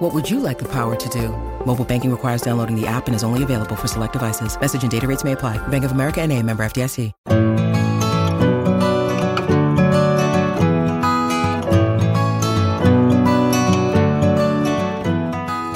What 0.00 0.14
would 0.14 0.30
you 0.30 0.40
like 0.40 0.58
the 0.58 0.64
power 0.64 0.96
to 0.96 1.08
do? 1.10 1.28
Mobile 1.66 1.84
banking 1.84 2.10
requires 2.10 2.40
downloading 2.40 2.74
the 2.74 2.86
app 2.86 3.06
and 3.06 3.14
is 3.14 3.22
only 3.22 3.42
available 3.42 3.76
for 3.76 3.86
select 3.86 4.14
devices. 4.14 4.58
Message 4.58 4.80
and 4.80 4.90
data 4.90 5.06
rates 5.06 5.24
may 5.24 5.32
apply. 5.32 5.58
Bank 5.68 5.84
of 5.84 5.92
America 5.92 6.22
and 6.22 6.32
a 6.32 6.42
member 6.42 6.62
FDIC. 6.64 7.12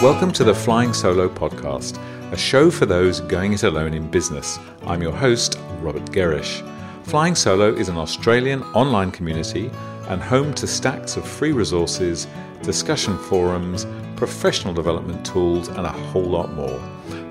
Welcome 0.00 0.32
to 0.32 0.42
the 0.42 0.54
Flying 0.54 0.94
Solo 0.94 1.28
podcast, 1.28 1.98
a 2.32 2.36
show 2.38 2.70
for 2.70 2.86
those 2.86 3.20
going 3.20 3.52
it 3.52 3.62
alone 3.62 3.92
in 3.92 4.10
business. 4.10 4.58
I'm 4.86 5.02
your 5.02 5.12
host, 5.12 5.58
Robert 5.82 6.06
Gerrish. 6.06 6.66
Flying 7.02 7.34
Solo 7.34 7.74
is 7.74 7.90
an 7.90 7.98
Australian 7.98 8.62
online 8.72 9.10
community 9.10 9.70
and 10.08 10.22
home 10.22 10.54
to 10.54 10.66
stacks 10.66 11.18
of 11.18 11.28
free 11.28 11.52
resources, 11.52 12.26
discussion 12.64 13.16
forums, 13.18 13.86
professional 14.16 14.74
development 14.74 15.24
tools, 15.24 15.68
and 15.68 15.86
a 15.86 15.92
whole 15.92 16.24
lot 16.24 16.52
more. 16.54 16.80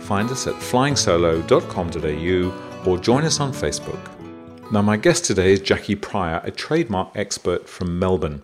Find 0.02 0.30
us 0.30 0.48
at 0.48 0.54
flyingsolo.com.au 0.56 2.90
or 2.90 2.98
join 2.98 3.24
us 3.24 3.40
on 3.40 3.52
Facebook. 3.52 4.00
Now, 4.72 4.82
my 4.82 4.98
guest 4.98 5.26
today 5.26 5.54
is 5.54 5.62
Jacqui 5.62 6.02
Pryor, 6.02 6.42
a 6.44 6.52
trademark 6.52 7.12
expert 7.16 7.70
from 7.70 8.00
Melbourne. 8.00 8.42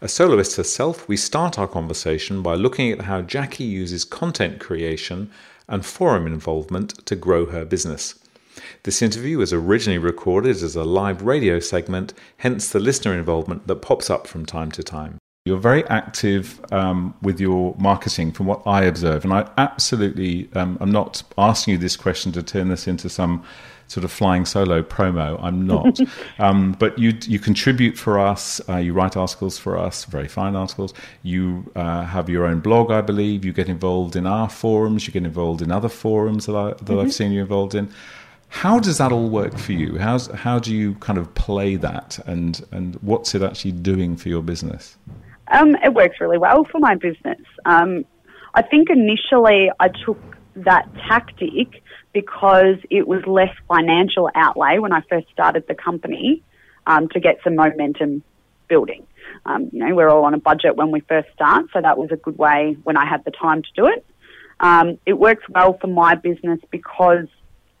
A 0.00 0.08
soloist 0.08 0.56
herself, 0.56 1.08
we 1.08 1.16
start 1.16 1.58
our 1.58 1.66
conversation 1.66 2.42
by 2.42 2.54
looking 2.54 2.92
at 2.92 3.02
how 3.02 3.22
Jacqui 3.22 3.68
uses 3.68 4.04
content 4.04 4.60
creation 4.60 5.30
and 5.68 5.84
forum 5.84 6.26
involvement 6.26 7.04
to 7.06 7.16
grow 7.16 7.46
her 7.46 7.64
business. 7.64 8.14
This 8.84 9.02
interview 9.02 9.38
was 9.38 9.52
originally 9.52 9.98
recorded 9.98 10.62
as 10.62 10.76
a 10.76 10.84
live 10.84 11.22
radio 11.22 11.60
segment, 11.60 12.14
hence 12.38 12.70
the 12.70 12.80
listener 12.80 13.14
involvement 13.14 13.66
that 13.66 13.82
pops 13.82 14.08
up 14.08 14.26
from 14.26 14.46
time 14.46 14.70
to 14.72 14.82
time. 14.82 15.18
You're 15.46 15.58
very 15.58 15.86
active 15.86 16.60
um, 16.72 17.14
with 17.22 17.40
your 17.40 17.76
marketing, 17.78 18.32
from 18.32 18.46
what 18.46 18.62
I 18.66 18.82
observe, 18.82 19.22
and 19.22 19.32
I 19.32 19.48
absolutely, 19.56 20.48
um, 20.56 20.76
I'm 20.80 20.90
not 20.90 21.22
asking 21.38 21.70
you 21.74 21.78
this 21.78 21.96
question 21.96 22.32
to 22.32 22.42
turn 22.42 22.68
this 22.68 22.88
into 22.88 23.08
some 23.08 23.44
sort 23.86 24.02
of 24.02 24.10
flying 24.10 24.44
solo 24.44 24.82
promo. 24.82 25.38
I'm 25.40 25.64
not. 25.64 26.00
um, 26.40 26.72
but 26.80 26.98
you 26.98 27.16
you 27.28 27.38
contribute 27.38 27.96
for 27.96 28.18
us. 28.18 28.60
Uh, 28.68 28.78
you 28.78 28.92
write 28.92 29.16
articles 29.16 29.56
for 29.56 29.78
us, 29.78 30.04
very 30.06 30.26
fine 30.26 30.56
articles. 30.56 30.92
You 31.22 31.70
uh, 31.76 32.02
have 32.02 32.28
your 32.28 32.44
own 32.44 32.58
blog, 32.58 32.90
I 32.90 33.00
believe. 33.00 33.44
You 33.44 33.52
get 33.52 33.68
involved 33.68 34.16
in 34.16 34.26
our 34.26 34.48
forums. 34.48 35.06
You 35.06 35.12
get 35.12 35.24
involved 35.24 35.62
in 35.62 35.70
other 35.70 35.88
forums 35.88 36.46
that, 36.46 36.56
I, 36.56 36.70
that 36.70 36.82
mm-hmm. 36.82 36.98
I've 36.98 37.14
seen 37.14 37.30
you 37.30 37.42
involved 37.42 37.76
in. 37.76 37.88
How 38.48 38.80
does 38.80 38.98
that 38.98 39.12
all 39.12 39.28
work 39.28 39.56
for 39.58 39.74
you? 39.74 39.98
How's, 39.98 40.26
how 40.26 40.58
do 40.58 40.74
you 40.74 40.94
kind 40.96 41.20
of 41.20 41.32
play 41.36 41.76
that, 41.76 42.18
and 42.26 42.66
and 42.72 42.96
what's 42.96 43.32
it 43.36 43.42
actually 43.42 43.72
doing 43.72 44.16
for 44.16 44.28
your 44.28 44.42
business? 44.42 44.96
Um, 45.48 45.76
it 45.76 45.94
works 45.94 46.16
really 46.20 46.38
well 46.38 46.64
for 46.64 46.78
my 46.78 46.94
business. 46.94 47.40
Um, 47.64 48.04
I 48.54 48.62
think 48.62 48.88
initially 48.90 49.70
I 49.78 49.88
took 49.88 50.18
that 50.56 50.88
tactic 51.08 51.82
because 52.12 52.76
it 52.90 53.06
was 53.06 53.22
less 53.26 53.54
financial 53.68 54.30
outlay 54.34 54.78
when 54.78 54.92
I 54.92 55.02
first 55.08 55.28
started 55.32 55.64
the 55.68 55.74
company 55.74 56.42
um, 56.86 57.08
to 57.10 57.20
get 57.20 57.36
some 57.44 57.56
momentum 57.56 58.22
building. 58.68 59.06
Um, 59.44 59.68
you 59.72 59.80
know, 59.80 59.94
we're 59.94 60.08
all 60.08 60.24
on 60.24 60.34
a 60.34 60.38
budget 60.38 60.76
when 60.76 60.90
we 60.90 61.00
first 61.00 61.28
start, 61.34 61.66
so 61.72 61.80
that 61.80 61.98
was 61.98 62.10
a 62.10 62.16
good 62.16 62.38
way 62.38 62.76
when 62.84 62.96
I 62.96 63.06
had 63.06 63.24
the 63.24 63.30
time 63.30 63.62
to 63.62 63.68
do 63.74 63.86
it. 63.86 64.04
Um, 64.60 64.98
it 65.04 65.14
works 65.14 65.44
well 65.50 65.76
for 65.78 65.88
my 65.88 66.14
business 66.14 66.60
because 66.70 67.26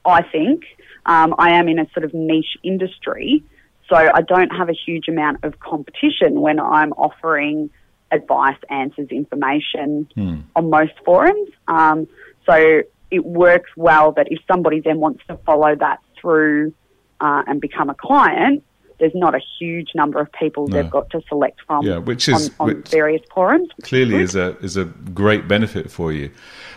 I 0.04 0.22
think 0.22 0.64
um, 1.06 1.34
I 1.38 1.52
am 1.52 1.68
in 1.68 1.78
a 1.78 1.86
sort 1.94 2.04
of 2.04 2.12
niche 2.12 2.58
industry, 2.62 3.42
so 3.88 3.96
I 3.96 4.22
don't 4.22 4.50
have 4.50 4.68
a 4.68 4.74
huge 4.74 5.08
amount 5.08 5.44
of 5.44 5.60
competition 5.60 6.40
when 6.40 6.58
I'm 6.58 6.92
offering 6.92 7.70
advice, 8.10 8.58
answers, 8.70 9.08
information 9.10 10.08
hmm. 10.14 10.40
on 10.54 10.70
most 10.70 10.92
forums. 11.04 11.50
Um, 11.68 12.08
so 12.48 12.82
it 13.10 13.24
works 13.24 13.70
well 13.76 14.12
that 14.12 14.28
if 14.30 14.40
somebody 14.50 14.80
then 14.80 14.98
wants 14.98 15.22
to 15.28 15.36
follow 15.38 15.74
that 15.76 16.00
through 16.20 16.72
uh, 17.20 17.42
and 17.46 17.60
become 17.60 17.90
a 17.90 17.94
client, 17.94 18.64
there's 18.98 19.14
not 19.14 19.34
a 19.34 19.40
huge 19.58 19.90
number 19.94 20.20
of 20.20 20.30
people 20.32 20.66
no. 20.66 20.82
they've 20.82 20.90
got 20.90 21.10
to 21.10 21.22
select 21.28 21.60
from 21.66 21.84
yeah, 21.84 21.98
which 21.98 22.28
is, 22.28 22.50
on, 22.58 22.70
on 22.70 22.76
which 22.76 22.88
various 22.88 23.22
forums. 23.32 23.68
Clearly 23.82 24.16
is 24.16 24.34
a, 24.34 24.56
is 24.58 24.76
a 24.76 24.84
great 24.84 25.48
benefit 25.48 25.90
for 25.90 26.12
you. 26.12 26.30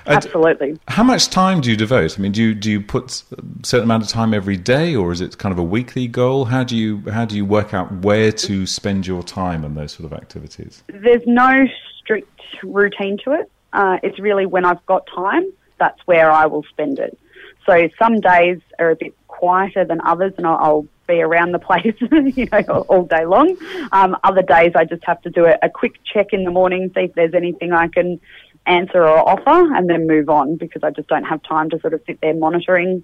Absolutely. 0.06 0.80
how 0.88 1.04
much 1.04 1.30
time 1.30 1.62
do 1.62 1.70
you 1.70 1.78
devote? 1.78 2.18
I 2.18 2.22
mean, 2.22 2.32
do 2.32 2.42
you, 2.42 2.56
do 2.56 2.72
you 2.72 2.82
put 2.82 3.24
a 3.32 3.66
certain 3.66 3.84
amount 3.84 4.04
of 4.04 4.10
time 4.10 4.34
every 4.34 4.58
day 4.58 4.96
or 4.96 5.12
is 5.12 5.22
it 5.22 5.38
kind 5.38 5.54
of 5.54 5.60
a 5.60 5.64
weekly 5.64 6.08
goal? 6.08 6.46
How 6.46 6.64
do 6.64 6.76
you, 6.76 7.04
how 7.12 7.26
do 7.26 7.36
you 7.36 7.46
work 7.46 7.74
out 7.74 7.92
where 8.04 8.32
to 8.32 8.66
spend 8.66 9.06
your 9.06 9.22
time 9.22 9.64
on 9.64 9.76
those 9.76 9.92
sort 9.92 10.12
of 10.12 10.18
activities? 10.18 10.84
There's 10.88 11.22
no 11.28 11.66
strict 12.00 12.42
routine 12.64 13.18
to 13.26 13.34
it. 13.34 13.52
Uh, 13.72 13.98
it's 14.02 14.20
really 14.20 14.48
when 14.48 14.66
I've 14.66 14.84
got 14.88 15.08
time 15.14 15.44
that's 15.80 16.00
where 16.06 16.30
I 16.30 16.46
will 16.46 16.64
spend 16.64 17.00
it. 17.00 17.18
So 17.66 17.90
some 17.98 18.20
days 18.20 18.60
are 18.78 18.92
a 18.92 18.96
bit 18.96 19.16
quieter 19.28 19.86
than 19.86 20.02
others, 20.02 20.34
and 20.38 20.46
I'll, 20.46 20.58
I'll 20.58 20.88
be 21.10 21.22
around 21.22 21.52
the 21.52 21.60
place, 21.60 21.96
you 22.36 22.48
know, 22.52 22.86
all 22.88 23.04
day 23.04 23.26
long. 23.26 23.58
Um, 23.92 24.16
other 24.24 24.44
days, 24.44 24.74
I 24.76 24.86
just 24.86 25.04
have 25.04 25.22
to 25.24 25.30
do 25.30 25.46
a, 25.46 25.58
a 25.64 25.70
quick 25.70 25.96
check 26.06 26.28
in 26.32 26.44
the 26.44 26.52
morning, 26.52 26.92
see 26.96 27.02
if 27.02 27.16
there's 27.16 27.34
anything 27.34 27.74
I 27.74 27.88
can 27.88 28.20
answer 28.66 29.02
or 29.02 29.28
offer, 29.28 29.76
and 29.76 29.90
then 29.90 30.08
move 30.08 30.30
on 30.30 30.56
because 30.56 30.84
I 30.84 30.92
just 30.92 31.10
don't 31.10 31.24
have 31.24 31.42
time 31.44 31.70
to 31.72 31.80
sort 31.80 31.94
of 31.94 32.02
sit 32.06 32.22
there 32.22 32.36
monitoring 32.36 33.04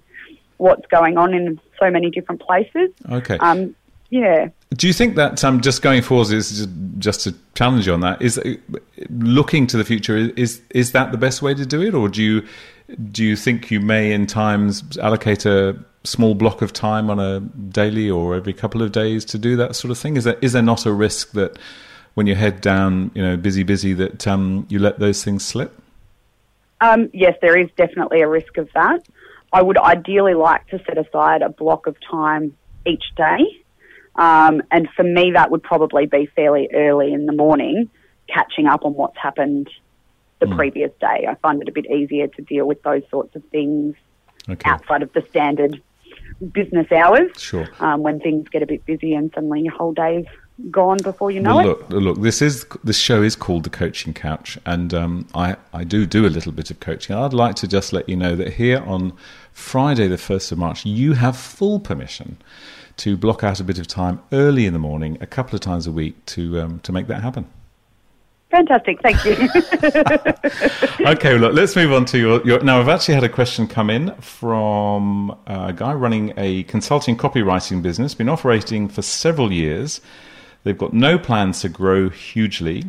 what's 0.58 0.86
going 0.86 1.18
on 1.18 1.34
in 1.34 1.60
so 1.78 1.90
many 1.90 2.10
different 2.10 2.40
places. 2.40 2.90
Okay. 3.10 3.36
Um, 3.38 3.74
yeah. 4.08 4.48
Do 4.70 4.86
you 4.86 4.92
think 4.92 5.16
that 5.16 5.42
um, 5.44 5.60
just 5.60 5.82
going 5.82 6.00
forwards 6.02 6.30
is 6.30 6.68
just 6.98 7.22
to 7.22 7.34
challenge 7.54 7.86
you 7.86 7.92
on 7.92 8.00
that? 8.00 8.22
Is 8.22 8.40
looking 9.10 9.66
to 9.66 9.76
the 9.76 9.84
future 9.84 10.16
is 10.16 10.62
is 10.70 10.92
that 10.92 11.10
the 11.10 11.18
best 11.18 11.42
way 11.42 11.54
to 11.54 11.66
do 11.66 11.82
it, 11.82 11.92
or 11.94 12.08
do 12.08 12.22
you 12.22 12.46
do 13.10 13.24
you 13.24 13.36
think 13.36 13.70
you 13.70 13.80
may 13.80 14.12
in 14.12 14.26
times 14.26 14.96
allocate 14.98 15.44
a 15.44 15.76
small 16.06 16.34
block 16.34 16.62
of 16.62 16.72
time 16.72 17.10
on 17.10 17.18
a 17.18 17.40
daily 17.40 18.10
or 18.10 18.34
every 18.34 18.52
couple 18.52 18.82
of 18.82 18.92
days 18.92 19.24
to 19.26 19.38
do 19.38 19.56
that 19.56 19.76
sort 19.76 19.90
of 19.90 19.98
thing? 19.98 20.16
Is 20.16 20.24
there 20.24 20.38
is 20.40 20.52
there 20.52 20.62
not 20.62 20.86
a 20.86 20.92
risk 20.92 21.32
that 21.32 21.58
when 22.14 22.26
you 22.26 22.34
head 22.34 22.60
down, 22.60 23.10
you 23.14 23.22
know, 23.22 23.36
busy 23.36 23.62
busy, 23.62 23.92
that 23.94 24.26
um, 24.26 24.66
you 24.68 24.78
let 24.78 24.98
those 24.98 25.22
things 25.22 25.44
slip? 25.44 25.78
Um, 26.80 27.10
yes, 27.12 27.34
there 27.40 27.58
is 27.58 27.68
definitely 27.76 28.20
a 28.20 28.28
risk 28.28 28.56
of 28.58 28.68
that. 28.74 29.02
I 29.52 29.62
would 29.62 29.78
ideally 29.78 30.34
like 30.34 30.66
to 30.68 30.78
set 30.86 30.98
aside 30.98 31.42
a 31.42 31.48
block 31.48 31.86
of 31.86 31.96
time 32.10 32.54
each 32.84 33.04
day 33.16 33.62
um, 34.16 34.62
and 34.70 34.88
for 34.96 35.02
me, 35.02 35.32
that 35.32 35.50
would 35.50 35.62
probably 35.62 36.06
be 36.06 36.26
fairly 36.34 36.68
early 36.72 37.12
in 37.12 37.26
the 37.26 37.32
morning, 37.32 37.90
catching 38.28 38.66
up 38.66 38.84
on 38.84 38.94
what's 38.94 39.18
happened 39.18 39.68
the 40.40 40.46
mm. 40.46 40.56
previous 40.56 40.90
day. 41.00 41.26
I 41.28 41.34
find 41.36 41.60
it 41.60 41.68
a 41.68 41.72
bit 41.72 41.86
easier 41.86 42.26
to 42.26 42.42
deal 42.42 42.66
with 42.66 42.82
those 42.82 43.02
sorts 43.10 43.36
of 43.36 43.44
things 43.46 43.94
okay. 44.48 44.68
outside 44.68 45.02
of 45.02 45.12
the 45.12 45.24
standard 45.30 45.82
business 46.52 46.90
hours. 46.92 47.30
Sure. 47.36 47.68
Um, 47.80 48.02
when 48.02 48.20
things 48.20 48.48
get 48.48 48.62
a 48.62 48.66
bit 48.66 48.84
busy 48.84 49.14
and 49.14 49.30
suddenly 49.34 49.62
your 49.62 49.74
whole 49.74 49.92
day's 49.92 50.26
gone 50.70 50.96
before 51.02 51.30
you 51.30 51.40
know 51.40 51.56
well, 51.56 51.66
look, 51.66 51.80
it. 51.90 51.94
Look, 51.94 52.20
this 52.22 52.40
is 52.40 52.66
this 52.82 52.98
show 52.98 53.22
is 53.22 53.36
called 53.36 53.64
the 53.64 53.70
Coaching 53.70 54.14
Couch, 54.14 54.58
and 54.64 54.92
um, 54.94 55.28
I 55.34 55.56
I 55.72 55.84
do 55.84 56.06
do 56.06 56.26
a 56.26 56.28
little 56.28 56.52
bit 56.52 56.70
of 56.70 56.80
coaching. 56.80 57.14
I'd 57.14 57.34
like 57.34 57.56
to 57.56 57.68
just 57.68 57.92
let 57.92 58.08
you 58.08 58.16
know 58.16 58.34
that 58.36 58.54
here 58.54 58.82
on 58.86 59.12
Friday, 59.52 60.08
the 60.08 60.18
first 60.18 60.50
of 60.52 60.58
March, 60.58 60.84
you 60.86 61.12
have 61.14 61.36
full 61.36 61.78
permission 61.78 62.38
to 62.98 63.16
block 63.16 63.44
out 63.44 63.60
a 63.60 63.64
bit 63.64 63.78
of 63.78 63.86
time 63.86 64.20
early 64.32 64.64
in 64.64 64.72
the 64.72 64.78
morning, 64.78 65.18
a 65.20 65.26
couple 65.26 65.54
of 65.54 65.60
times 65.60 65.86
a 65.86 65.92
week, 65.92 66.24
to 66.26 66.60
um, 66.60 66.80
to 66.80 66.92
make 66.92 67.06
that 67.08 67.22
happen. 67.22 67.46
Fantastic, 68.56 69.02
thank 69.02 69.22
you. 69.26 69.32
okay, 71.06 71.36
look, 71.36 71.52
let's 71.52 71.76
move 71.76 71.92
on 71.92 72.06
to 72.06 72.18
your, 72.18 72.46
your, 72.46 72.64
Now, 72.64 72.80
I've 72.80 72.88
actually 72.88 73.12
had 73.12 73.22
a 73.22 73.28
question 73.28 73.68
come 73.68 73.90
in 73.90 74.14
from 74.14 75.36
a 75.46 75.74
guy 75.74 75.92
running 75.92 76.32
a 76.38 76.62
consulting 76.62 77.18
copywriting 77.18 77.82
business, 77.82 78.14
been 78.14 78.30
operating 78.30 78.88
for 78.88 79.02
several 79.02 79.52
years. 79.52 80.00
They've 80.64 80.76
got 80.76 80.94
no 80.94 81.18
plans 81.18 81.60
to 81.60 81.68
grow 81.68 82.08
hugely. 82.08 82.84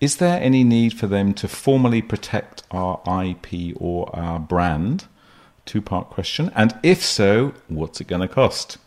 Is 0.00 0.16
there 0.16 0.40
any 0.40 0.64
need 0.64 0.94
for 0.94 1.06
them 1.06 1.34
to 1.34 1.48
formally 1.48 2.00
protect 2.00 2.62
our 2.70 2.98
IP 3.06 3.76
or 3.76 4.08
our 4.16 4.38
brand? 4.38 5.04
Two 5.66 5.82
part 5.82 6.08
question. 6.08 6.50
And 6.54 6.74
if 6.82 7.04
so, 7.04 7.52
what's 7.68 8.00
it 8.00 8.06
going 8.06 8.22
to 8.22 8.28
cost? 8.28 8.78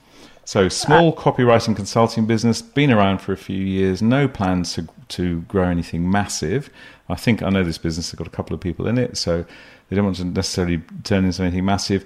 So 0.45 0.67
small 0.67 1.09
uh, 1.09 1.21
copywriting 1.21 1.75
consulting 1.75 2.25
business, 2.25 2.63
been 2.63 2.91
around 2.91 3.19
for 3.19 3.33
a 3.33 3.37
few 3.37 3.63
years, 3.63 4.01
no 4.01 4.27
plans 4.27 4.73
to 4.73 4.87
to 5.09 5.41
grow 5.41 5.69
anything 5.69 6.09
massive. 6.09 6.69
I 7.09 7.15
think 7.15 7.41
I 7.41 7.49
know 7.49 7.63
this 7.63 7.77
business 7.77 8.11
has 8.11 8.17
got 8.17 8.27
a 8.27 8.31
couple 8.31 8.53
of 8.53 8.59
people 8.59 8.87
in 8.87 8.97
it, 8.97 9.17
so 9.17 9.45
they 9.89 9.95
don't 9.95 10.05
want 10.05 10.17
to 10.17 10.25
necessarily 10.25 10.81
turn 11.03 11.25
into 11.25 11.41
anything 11.41 11.65
massive. 11.65 12.05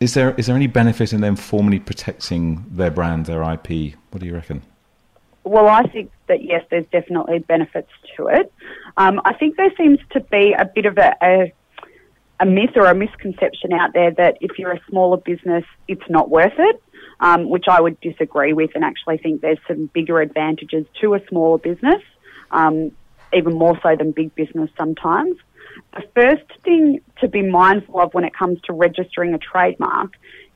is 0.00 0.14
there 0.14 0.34
is 0.36 0.46
there 0.46 0.56
any 0.56 0.66
benefit 0.66 1.12
in 1.12 1.20
them 1.20 1.36
formally 1.36 1.78
protecting 1.78 2.64
their 2.70 2.90
brand, 2.90 3.26
their 3.26 3.42
IP? 3.42 3.94
What 4.10 4.20
do 4.20 4.26
you 4.26 4.34
reckon? 4.34 4.62
Well, 5.48 5.66
I 5.66 5.82
think 5.84 6.10
that 6.26 6.44
yes, 6.44 6.64
there's 6.70 6.84
definitely 6.92 7.38
benefits 7.38 7.90
to 8.16 8.26
it. 8.28 8.52
Um, 8.98 9.20
I 9.24 9.32
think 9.32 9.56
there 9.56 9.72
seems 9.78 9.98
to 10.10 10.20
be 10.20 10.52
a 10.52 10.66
bit 10.66 10.84
of 10.84 10.98
a, 10.98 11.16
a, 11.22 11.52
a 12.40 12.44
myth 12.44 12.72
or 12.76 12.84
a 12.84 12.94
misconception 12.94 13.72
out 13.72 13.94
there 13.94 14.10
that 14.10 14.36
if 14.42 14.58
you're 14.58 14.72
a 14.72 14.80
smaller 14.90 15.16
business, 15.16 15.64
it's 15.88 16.08
not 16.10 16.28
worth 16.28 16.52
it, 16.58 16.82
um, 17.20 17.48
which 17.48 17.64
I 17.66 17.80
would 17.80 17.98
disagree 18.00 18.52
with, 18.52 18.72
and 18.74 18.84
actually 18.84 19.16
think 19.18 19.40
there's 19.40 19.58
some 19.66 19.88
bigger 19.94 20.20
advantages 20.20 20.84
to 21.00 21.14
a 21.14 21.20
smaller 21.28 21.56
business, 21.56 22.02
um, 22.50 22.92
even 23.32 23.54
more 23.54 23.78
so 23.82 23.96
than 23.96 24.12
big 24.12 24.34
business 24.34 24.70
sometimes. 24.76 25.36
The 25.94 26.02
first 26.14 26.62
thing 26.64 27.00
to 27.20 27.28
be 27.28 27.42
mindful 27.42 28.00
of 28.00 28.14
when 28.14 28.24
it 28.24 28.34
comes 28.34 28.60
to 28.62 28.72
registering 28.72 29.34
a 29.34 29.38
trademark 29.38 30.12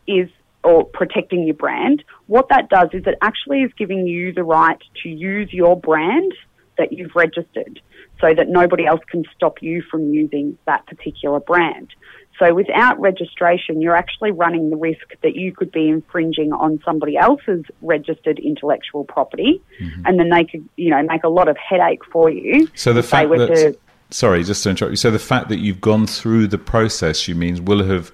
is 0.07 0.29
or 0.65 0.85
protecting 0.85 1.45
your 1.45 1.55
brand, 1.55 2.05
what 2.27 2.49
that 2.49 2.69
does 2.69 2.89
is 2.93 3.03
it 3.07 3.19
actually 3.21 3.63
is 3.63 3.73
giving 3.77 4.07
you 4.07 4.33
the 4.33 4.45
right 4.45 4.81
to 5.03 5.09
use 5.09 5.53
your 5.53 5.79
brand 5.79 6.33
that 6.79 6.93
you've 6.93 7.15
registered 7.15 7.81
so 8.21 8.33
that 8.33 8.49
nobody 8.49 8.87
else 8.87 9.01
can 9.11 9.25
stop 9.35 9.61
you 9.61 9.83
from 9.91 10.13
using 10.13 10.57
that 10.67 10.87
particular 10.87 11.41
brand. 11.41 11.89
So 12.39 12.55
without 12.55 12.99
registration, 13.01 13.81
you're 13.81 13.97
actually 13.97 14.33
running 14.33 14.71
the 14.71 14.77
risk 14.77 15.15
that 15.23 15.37
you 15.37 15.53
could 15.53 15.71
be 15.71 15.89
infringing 15.89 16.53
on 16.53 16.81
somebody 16.85 17.17
else's 17.17 17.65
registered 17.83 18.39
intellectual 18.39 19.05
property, 19.05 19.63
mm-hmm. 19.81 20.07
and 20.07 20.19
then 20.19 20.31
they 20.31 20.45
could, 20.45 20.69
you 20.77 20.91
know, 20.91 21.03
make 21.03 21.25
a 21.25 21.29
lot 21.29 21.49
of 21.49 21.57
headache 21.57 22.05
for 22.05 22.31
you. 22.31 22.69
So 22.75 22.93
the 22.93 23.03
fact 23.03 23.31
that 23.31 23.47
to, 23.47 23.79
sorry, 24.11 24.43
just 24.45 24.63
to 24.65 24.71
interrupt 24.71 24.93
you. 24.93 24.97
So 24.97 25.11
the 25.11 25.19
fact 25.19 25.49
that 25.51 25.59
you've 25.59 25.81
gone 25.81 26.07
through 26.07 26.49
the 26.49 26.59
process, 26.59 27.29
you 27.29 27.35
means 27.35 27.61
will 27.61 27.85
have 27.85 28.13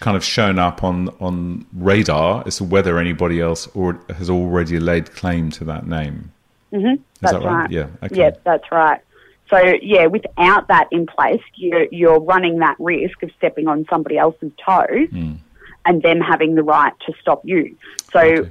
kind 0.00 0.16
of 0.16 0.24
shown 0.24 0.58
up 0.58 0.82
on 0.84 1.08
on 1.20 1.66
radar 1.74 2.44
as 2.46 2.56
to 2.58 2.64
whether 2.64 2.98
anybody 2.98 3.40
else 3.40 3.68
or 3.74 4.00
has 4.16 4.30
already 4.30 4.78
laid 4.78 5.12
claim 5.12 5.50
to 5.50 5.64
that 5.64 5.86
name. 5.86 6.32
Mm-hmm. 6.72 7.02
That's 7.20 7.32
that 7.32 7.42
right? 7.42 7.54
right? 7.54 7.70
Yeah. 7.70 7.88
Okay. 8.02 8.16
Yeah, 8.16 8.30
that's 8.44 8.70
right. 8.70 9.00
So 9.48 9.58
yeah, 9.80 10.06
without 10.06 10.68
that 10.68 10.88
in 10.90 11.06
place, 11.06 11.42
you're 11.54 11.86
you're 11.90 12.20
running 12.20 12.58
that 12.58 12.76
risk 12.78 13.22
of 13.22 13.30
stepping 13.38 13.68
on 13.68 13.86
somebody 13.88 14.18
else's 14.18 14.52
toes, 14.64 15.08
mm. 15.10 15.36
and 15.84 16.02
them 16.02 16.20
having 16.20 16.54
the 16.54 16.62
right 16.62 16.92
to 17.06 17.12
stop 17.20 17.42
you. 17.44 17.76
So. 18.12 18.20
Okay. 18.20 18.50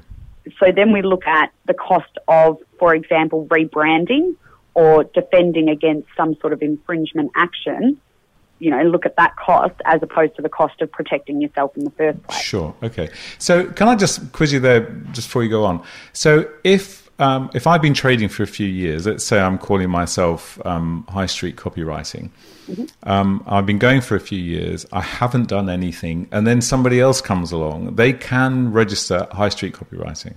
So 0.59 0.71
then 0.71 0.91
we 0.91 1.01
look 1.01 1.25
at 1.25 1.51
the 1.65 1.73
cost 1.73 2.19
of, 2.27 2.59
for 2.77 2.93
example, 2.93 3.47
rebranding 3.47 4.35
or 4.75 5.05
defending 5.05 5.69
against 5.69 6.07
some 6.15 6.35
sort 6.35 6.53
of 6.53 6.61
infringement 6.61 7.31
action, 7.35 7.99
you 8.59 8.69
know, 8.69 8.83
look 8.83 9.05
at 9.05 9.15
that 9.15 9.35
cost 9.37 9.75
as 9.85 10.03
opposed 10.03 10.35
to 10.35 10.41
the 10.41 10.49
cost 10.49 10.81
of 10.81 10.91
protecting 10.91 11.41
yourself 11.41 11.75
in 11.75 11.83
the 11.83 11.89
first 11.91 12.21
place. 12.23 12.41
Sure. 12.41 12.75
Okay. 12.83 13.09
So 13.39 13.65
can 13.71 13.87
I 13.87 13.95
just 13.95 14.31
quiz 14.33 14.53
you 14.53 14.59
there 14.59 14.81
just 15.13 15.29
before 15.29 15.43
you 15.43 15.49
go 15.49 15.63
on? 15.65 15.83
So 16.13 16.47
if 16.63 17.04
um, 17.19 17.49
if 17.53 17.67
I've 17.67 17.81
been 17.81 17.93
trading 17.93 18.29
for 18.29 18.43
a 18.43 18.47
few 18.47 18.67
years, 18.67 19.05
let's 19.05 19.23
say 19.23 19.39
I'm 19.39 19.57
calling 19.57 19.89
myself 19.89 20.59
um, 20.65 21.05
high 21.09 21.25
street 21.25 21.55
copywriting. 21.55 22.29
Mm-hmm. 22.67 22.85
Um, 23.03 23.43
I've 23.47 23.65
been 23.65 23.79
going 23.79 24.01
for 24.01 24.15
a 24.15 24.19
few 24.19 24.39
years. 24.39 24.85
I 24.91 25.01
haven't 25.01 25.47
done 25.47 25.69
anything, 25.69 26.27
and 26.31 26.45
then 26.45 26.61
somebody 26.61 26.99
else 26.99 27.21
comes 27.21 27.51
along. 27.51 27.95
They 27.95 28.13
can 28.13 28.71
register 28.71 29.27
high 29.31 29.49
street 29.49 29.73
copywriting. 29.73 30.35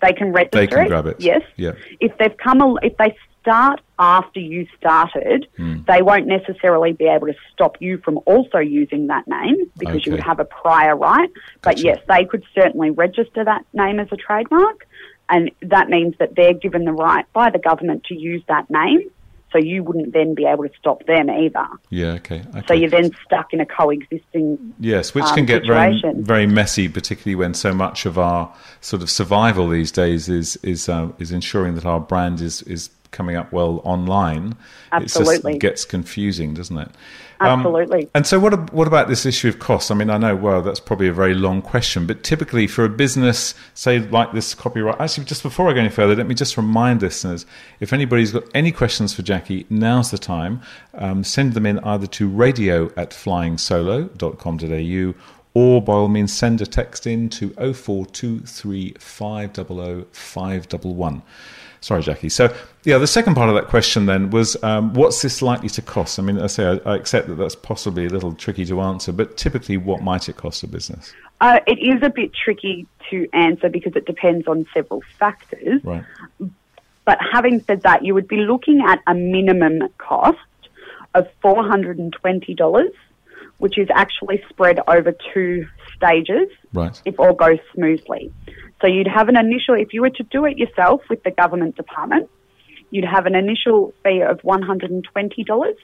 They 0.00 0.12
can 0.12 0.32
register. 0.32 0.58
They 0.58 0.66
can 0.66 0.86
it, 0.86 0.88
grab 0.88 1.06
it. 1.06 1.16
Yes. 1.20 1.42
Yeah. 1.56 1.72
If 2.00 2.16
they've 2.18 2.36
come, 2.36 2.78
if 2.82 2.96
they 2.96 3.16
start 3.42 3.80
after 3.98 4.40
you 4.40 4.66
started, 4.78 5.46
mm. 5.58 5.84
they 5.86 6.00
won't 6.00 6.26
necessarily 6.26 6.92
be 6.92 7.06
able 7.06 7.26
to 7.26 7.34
stop 7.52 7.76
you 7.80 7.98
from 7.98 8.18
also 8.24 8.58
using 8.58 9.08
that 9.08 9.26
name 9.26 9.70
because 9.78 9.96
okay. 9.96 10.02
you 10.06 10.12
would 10.12 10.20
have 10.20 10.40
a 10.40 10.44
prior 10.44 10.96
right. 10.96 11.30
But 11.60 11.78
yes, 11.78 11.98
they 12.08 12.24
could 12.24 12.44
certainly 12.54 12.90
register 12.90 13.44
that 13.44 13.64
name 13.72 14.00
as 14.00 14.08
a 14.12 14.16
trademark, 14.16 14.86
and 15.32 15.50
that 15.62 15.88
means 15.88 16.14
that 16.18 16.36
they're 16.36 16.52
given 16.52 16.84
the 16.84 16.92
right 16.92 17.24
by 17.32 17.50
the 17.50 17.58
government 17.58 18.04
to 18.04 18.14
use 18.14 18.42
that 18.48 18.70
name. 18.70 19.10
So 19.50 19.58
you 19.58 19.82
wouldn't 19.82 20.14
then 20.14 20.34
be 20.34 20.46
able 20.46 20.64
to 20.64 20.70
stop 20.78 21.04
them 21.04 21.28
either. 21.28 21.66
Yeah, 21.90 22.12
okay. 22.12 22.42
okay. 22.56 22.62
So 22.66 22.72
you're 22.72 22.88
then 22.88 23.10
stuck 23.26 23.52
in 23.52 23.60
a 23.60 23.66
coexisting. 23.66 24.74
Yes, 24.78 25.14
which 25.14 25.24
um, 25.24 25.34
can 25.34 25.46
get 25.46 25.66
very 25.66 26.00
very 26.16 26.46
messy, 26.46 26.88
particularly 26.88 27.34
when 27.34 27.52
so 27.52 27.74
much 27.74 28.06
of 28.06 28.18
our 28.18 28.54
sort 28.80 29.02
of 29.02 29.10
survival 29.10 29.68
these 29.68 29.92
days 29.92 30.28
is 30.28 30.56
is 30.62 30.88
uh, 30.88 31.10
is 31.18 31.32
ensuring 31.32 31.74
that 31.74 31.84
our 31.84 32.00
brand 32.00 32.40
is 32.40 32.62
is 32.62 32.88
coming 33.12 33.36
up 33.36 33.52
well 33.52 33.80
online, 33.84 34.56
Absolutely. 34.90 35.54
it 35.54 35.60
gets 35.60 35.84
confusing, 35.84 36.54
doesn't 36.54 36.78
it? 36.78 36.88
Um, 37.40 37.60
Absolutely. 37.60 38.04
Um, 38.04 38.10
and 38.14 38.26
so, 38.26 38.40
what 38.40 38.72
what 38.72 38.88
about 38.88 39.08
this 39.08 39.26
issue 39.26 39.48
of 39.48 39.58
costs? 39.58 39.90
I 39.90 39.94
mean, 39.94 40.10
I 40.10 40.18
know, 40.18 40.36
well, 40.36 40.62
that's 40.62 40.80
probably 40.80 41.08
a 41.08 41.12
very 41.12 41.34
long 41.34 41.62
question, 41.62 42.06
but 42.06 42.22
typically 42.22 42.66
for 42.66 42.84
a 42.84 42.88
business, 42.88 43.54
say 43.74 43.98
like 43.98 44.32
this 44.32 44.54
copyright. 44.54 45.00
Actually, 45.00 45.24
just 45.24 45.42
before 45.42 45.68
I 45.68 45.72
go 45.72 45.80
any 45.80 45.88
further, 45.88 46.14
let 46.14 46.26
me 46.26 46.34
just 46.34 46.56
remind 46.56 47.02
listeners: 47.02 47.46
if 47.80 47.92
anybody's 47.92 48.32
got 48.32 48.44
any 48.54 48.72
questions 48.72 49.14
for 49.14 49.22
Jacqui, 49.22 49.66
now's 49.70 50.10
the 50.10 50.18
time. 50.18 50.62
Um, 50.94 51.24
send 51.24 51.54
them 51.54 51.66
in 51.66 51.78
either 51.80 52.06
to 52.08 52.28
radio 52.28 52.86
at 52.96 53.10
flyingsolo.com.au 53.10 55.14
or 55.54 55.82
by 55.82 55.92
all 55.92 56.08
means 56.08 56.32
send 56.32 56.60
a 56.60 56.66
text 56.66 57.06
in 57.06 57.28
to 57.28 57.50
0423 57.50 58.94
500 58.98 60.06
511. 60.12 61.22
Sorry, 61.82 62.00
Jacqui. 62.00 62.30
So, 62.30 62.54
yeah, 62.84 62.98
the 62.98 63.08
second 63.08 63.34
part 63.34 63.48
of 63.48 63.56
that 63.56 63.66
question 63.66 64.06
then 64.06 64.30
was 64.30 64.56
um, 64.62 64.94
what's 64.94 65.20
this 65.20 65.42
likely 65.42 65.68
to 65.70 65.82
cost? 65.82 66.18
I 66.18 66.22
mean, 66.22 66.40
I 66.40 66.46
say 66.46 66.64
I, 66.64 66.92
I, 66.92 66.96
accept 66.96 67.26
that 67.26 67.34
that's 67.34 67.56
possibly 67.56 68.06
a 68.06 68.08
little 68.08 68.32
tricky 68.34 68.64
to 68.66 68.80
answer, 68.80 69.10
but 69.10 69.36
typically, 69.36 69.76
what 69.76 70.00
might 70.00 70.28
it 70.28 70.36
cost 70.36 70.62
a 70.62 70.68
business? 70.68 71.12
Uh, 71.40 71.58
it 71.66 71.80
is 71.80 72.00
a 72.04 72.08
bit 72.08 72.32
tricky 72.32 72.86
to 73.10 73.28
answer 73.32 73.68
because 73.68 73.96
it 73.96 74.06
depends 74.06 74.46
on 74.46 74.64
several 74.72 75.02
factors. 75.18 75.82
Right. 75.82 76.04
But 77.04 77.18
having 77.32 77.60
said 77.64 77.82
that, 77.82 78.04
you 78.04 78.14
would 78.14 78.28
be 78.28 78.36
looking 78.36 78.80
at 78.86 79.00
a 79.08 79.14
minimum 79.14 79.88
cost 79.98 80.38
of 81.14 81.26
$420, 81.42 82.92
which 83.58 83.76
is 83.76 83.88
actually 83.92 84.40
spread 84.48 84.78
over 84.86 85.12
two 85.34 85.66
stages 85.96 86.48
right. 86.72 87.02
if 87.04 87.18
all 87.18 87.34
goes 87.34 87.58
smoothly. 87.74 88.32
So 88.82 88.88
you'd 88.88 89.06
have 89.06 89.28
an 89.28 89.36
initial, 89.36 89.74
if 89.76 89.94
you 89.94 90.02
were 90.02 90.10
to 90.10 90.24
do 90.24 90.44
it 90.44 90.58
yourself 90.58 91.02
with 91.08 91.22
the 91.22 91.30
government 91.30 91.76
department, 91.76 92.28
you'd 92.90 93.04
have 93.04 93.26
an 93.26 93.36
initial 93.36 93.94
fee 94.02 94.22
of 94.22 94.40
$120. 94.42 95.74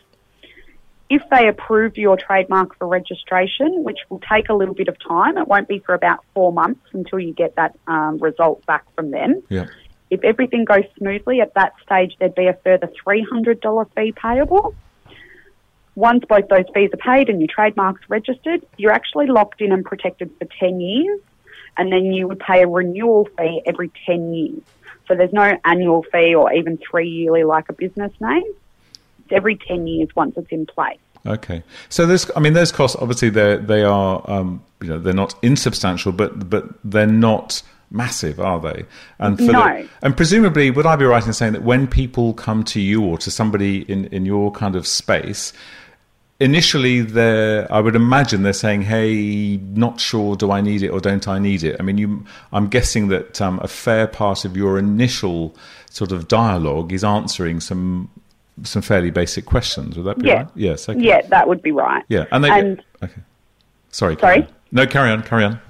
If 1.09 1.23
they 1.31 1.49
approve 1.49 1.97
your 1.97 2.19
trademark 2.19 2.77
for 2.77 2.89
registration, 2.89 3.85
which 3.85 3.99
will 4.11 4.21
take 4.21 4.49
a 4.49 4.55
little 4.55 4.75
bit 4.75 4.89
of 4.89 4.97
time, 4.99 5.39
it 5.39 5.47
won't 5.47 5.69
be 5.69 5.79
for 5.79 5.95
about 5.95 6.25
four 6.35 6.53
months 6.53 6.85
until 6.93 7.21
you 7.21 7.33
get 7.33 7.55
that 7.55 7.79
um, 7.87 8.19
result 8.19 8.67
back 8.67 8.85
from 8.97 9.13
them. 9.13 9.43
Yeah. 9.49 9.67
If 10.11 10.25
everything 10.25 10.65
goes 10.65 10.85
smoothly 10.99 11.41
at 11.41 11.55
that 11.55 11.75
stage, 11.83 12.17
there'd 12.19 12.35
be 12.35 12.47
a 12.47 12.59
further 12.65 12.91
$300 13.07 13.87
fee 13.95 14.13
payable. 14.13 14.75
Once 15.95 16.25
both 16.29 16.49
those 16.49 16.65
fees 16.75 16.91
are 16.93 17.17
paid 17.17 17.29
and 17.29 17.41
your 17.41 17.49
trademark's 17.49 18.03
registered, 18.09 18.67
you're 18.77 18.93
actually 18.93 19.27
locked 19.29 19.61
in 19.61 19.73
and 19.73 19.85
protected 19.85 20.31
for 20.39 20.47
10 20.61 20.81
years 20.81 21.21
and 21.79 21.93
then 21.93 22.13
you 22.13 22.29
would 22.29 22.41
pay 22.41 22.63
a 22.63 22.67
renewal 22.67 23.29
fee 23.39 23.63
every 23.65 23.91
10 24.05 24.35
years. 24.35 24.61
So 25.07 25.15
there's 25.15 25.33
no 25.33 25.57
annual 25.65 26.03
fee 26.03 26.35
or 26.35 26.53
even 26.53 26.79
three 26.79 27.09
yearly 27.09 27.45
like 27.45 27.69
a 27.71 27.73
business 27.73 28.13
name. 28.21 28.45
It's 29.21 29.33
every 29.33 29.57
10 29.57 29.87
years 29.87 30.15
once 30.15 30.37
it's 30.37 30.51
in 30.51 30.67
place. 30.67 30.99
Okay, 31.27 31.63
so 31.89 32.07
there's, 32.07 32.31
I 32.37 32.41
mean, 32.41 32.53
those 32.53 32.73
costs 32.73 32.97
obviously 32.97 33.29
they 33.31 33.57
they 33.57 33.83
are, 33.83 34.23
um, 34.31 34.63
you 34.81 34.89
know, 34.89 34.99
they're 34.99 35.13
not 35.13 35.35
insubstantial, 35.43 36.13
but 36.13 36.49
but 36.49 36.65
they're 36.85 37.07
not 37.07 37.63
massive, 37.91 38.39
are 38.39 38.61
they? 38.61 38.85
And 39.19 39.37
for 39.37 39.53
no. 39.53 39.65
The, 39.65 39.89
and 40.03 40.17
presumably, 40.17 40.71
would 40.71 40.87
I 40.87 40.95
be 40.97 41.05
right 41.05 41.27
in 41.27 41.33
saying 41.33 41.55
that 41.55 41.65
when 41.65 41.87
people 41.87 42.35
come 42.35 42.63
to 42.65 42.81
you 42.81 43.05
or 43.05 43.19
to 43.19 43.31
somebody 43.31 43.83
in 43.91 44.07
in 44.07 44.27
your 44.27 44.53
kind 44.53 44.77
of 44.77 44.87
space, 44.87 45.53
initially 46.41 47.01
they're 47.01 47.71
i 47.73 47.81
would 47.81 47.97
imagine 47.97 48.43
they're 48.45 48.53
saying 48.53 48.83
hey 48.83 49.57
not 49.57 49.99
sure 49.99 50.37
do 50.37 50.53
i 50.53 50.61
need 50.61 50.83
it 50.83 50.89
or 50.89 51.01
don't 51.01 51.27
i 51.27 51.39
need 51.39 51.65
it 51.65 51.77
i 51.81 51.83
mean 51.83 51.99
you 51.99 52.25
i'm 52.53 52.69
guessing 52.69 53.09
that 53.09 53.41
um, 53.41 53.59
a 53.63 53.69
fair 53.69 54.07
part 54.07 54.45
of 54.45 54.57
your 54.57 54.79
initial 54.79 55.55
sort 55.91 56.13
of 56.13 56.29
dialogue 56.29 56.93
is 56.93 57.03
answering 57.03 57.59
some 57.59 58.09
some 58.63 58.83
fairly 58.83 59.11
basic 59.11 59.47
questions 59.47 59.97
would 59.97 60.07
that 60.07 60.19
be 60.19 60.29
yeah. 60.29 60.35
right 60.35 60.49
yes 60.55 60.89
okay. 60.89 61.01
yeah 61.01 61.21
that 61.23 61.49
would 61.49 61.61
be 61.61 61.73
right 61.73 62.05
yeah 62.09 62.25
and 62.31 62.45
they 62.45 62.51
and, 62.51 62.85
okay 63.03 63.21
sorry 63.91 64.17
sorry 64.21 64.47
no 64.71 64.87
carry 64.87 65.11
on 65.11 65.23
carry 65.23 65.45
on 65.45 65.61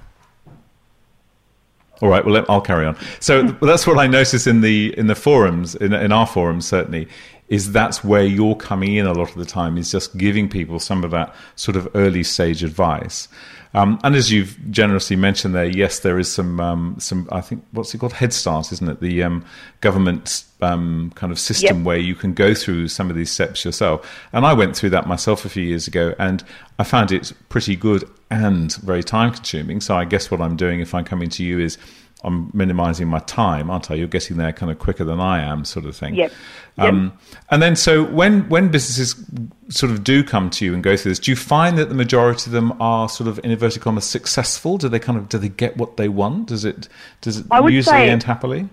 all 2.01 2.09
right. 2.09 2.25
Well, 2.25 2.45
I'll 2.49 2.61
carry 2.61 2.87
on. 2.87 2.97
So 3.21 3.43
that's 3.63 3.85
what 3.85 3.99
I 3.99 4.07
notice 4.07 4.47
in 4.47 4.61
the 4.61 4.97
in 4.97 5.09
the 5.09 5.15
forums, 5.15 5.75
in, 5.75 5.93
in 5.93 6.13
our 6.13 6.27
forums 6.27 6.67
certainly, 6.67 7.09
is 7.49 7.73
that's 7.73 8.05
where 8.05 8.25
you're 8.25 8.55
coming 8.57 8.95
in 8.97 9.07
a 9.07 9.13
lot 9.13 9.31
of 9.31 9.37
the 9.37 9.45
time 9.45 9.79
is 9.79 9.91
just 9.91 10.17
giving 10.19 10.49
people 10.49 10.79
some 10.79 11.05
of 11.05 11.11
that 11.11 11.35
sort 11.57 11.77
of 11.77 11.89
early 11.95 12.23
stage 12.23 12.63
advice. 12.63 13.29
Um, 13.75 13.99
and 14.03 14.15
as 14.17 14.33
you've 14.33 14.59
generously 14.71 15.17
mentioned 15.17 15.55
there, 15.55 15.67
yes, 15.67 16.01
there 16.01 16.19
is 16.19 16.33
some 16.33 16.59
um, 16.59 16.97
some 16.99 17.29
I 17.31 17.43
think 17.43 17.65
what's 17.73 17.95
it 17.95 17.99
called 17.99 18.15
Head 18.15 18.33
Start, 18.33 18.73
isn't 18.73 18.89
it? 18.89 19.01
The 19.01 19.23
um, 19.23 19.45
government 19.83 20.45
um, 20.63 21.13
kind 21.15 21.31
of 21.31 21.39
system 21.39 21.79
Yep. 21.79 21.87
where 21.87 21.99
you 21.99 22.15
can 22.15 22.33
go 22.33 22.55
through 22.55 22.89
some 22.89 23.11
of 23.11 23.17
these 23.17 23.31
steps 23.31 23.65
yourself. 23.65 24.11
And 24.33 24.47
I 24.47 24.55
went 24.55 24.75
through 24.75 24.91
that 24.91 25.07
myself 25.07 25.45
a 25.45 25.49
few 25.51 25.63
years 25.63 25.87
ago, 25.87 26.15
and 26.19 26.43
I 26.79 26.85
found 26.85 27.13
it 27.13 27.33
pretty 27.51 27.77
good 27.77 28.09
and 28.31 28.75
very 28.77 29.03
time 29.05 29.33
consuming. 29.33 29.81
So 29.81 29.97
I 29.97 30.05
guess 30.07 30.31
what 30.31 30.41
I'm 30.41 30.57
doing 30.57 30.81
if 30.81 30.95
I'm 30.95 31.05
coming 31.05 31.29
to 31.31 31.45
you 31.45 31.59
is 31.59 31.77
I'm 32.25 32.51
minimizing 32.53 33.07
my 33.07 33.21
time, 33.21 33.71
aren't 33.71 33.91
I? 33.91 33.95
You're 33.95 34.09
getting 34.09 34.39
there 34.39 34.53
kind 34.53 34.73
of 34.73 34.79
quicker 34.79 35.05
than 35.05 35.21
I 35.21 35.41
am, 35.41 35.65
sort 35.65 35.87
of 35.87 35.97
thing. 35.97 36.17
Yep. 36.17 36.33
Yep. 36.79 36.89
Um, 36.89 37.13
and 37.51 37.63
then, 37.63 37.77
so 37.77 38.05
when 38.05 38.49
when 38.49 38.69
businesses 38.71 39.25
sort 39.69 39.93
of 39.93 40.03
do 40.03 40.25
come 40.25 40.51
to 40.51 40.65
you 40.65 40.75
and 40.75 40.83
go 40.83 40.97
through 40.97 41.13
this, 41.13 41.19
do 41.21 41.31
you 41.31 41.37
find 41.37 41.79
that 41.79 41.89
the 41.89 41.95
majority 41.95 42.49
of 42.49 42.53
them 42.53 42.81
are 42.81 43.09
sort 43.09 43.29
of 43.29 43.39
in 43.45 43.51
inverted 43.51 43.83
commas 43.83 44.05
successful? 44.05 44.79
Do 44.79 44.89
they 44.89 44.99
kind 44.99 45.19
of 45.19 45.29
do 45.29 45.39
they 45.39 45.49
get 45.49 45.77
what 45.77 45.97
they 45.97 46.09
want? 46.09 46.49
Does 46.49 46.65
it 46.65 46.89
does 47.21 47.39
it 47.39 47.47
usually 47.51 47.83
say- 47.83 48.11
end 48.11 48.25
happily? 48.25 48.69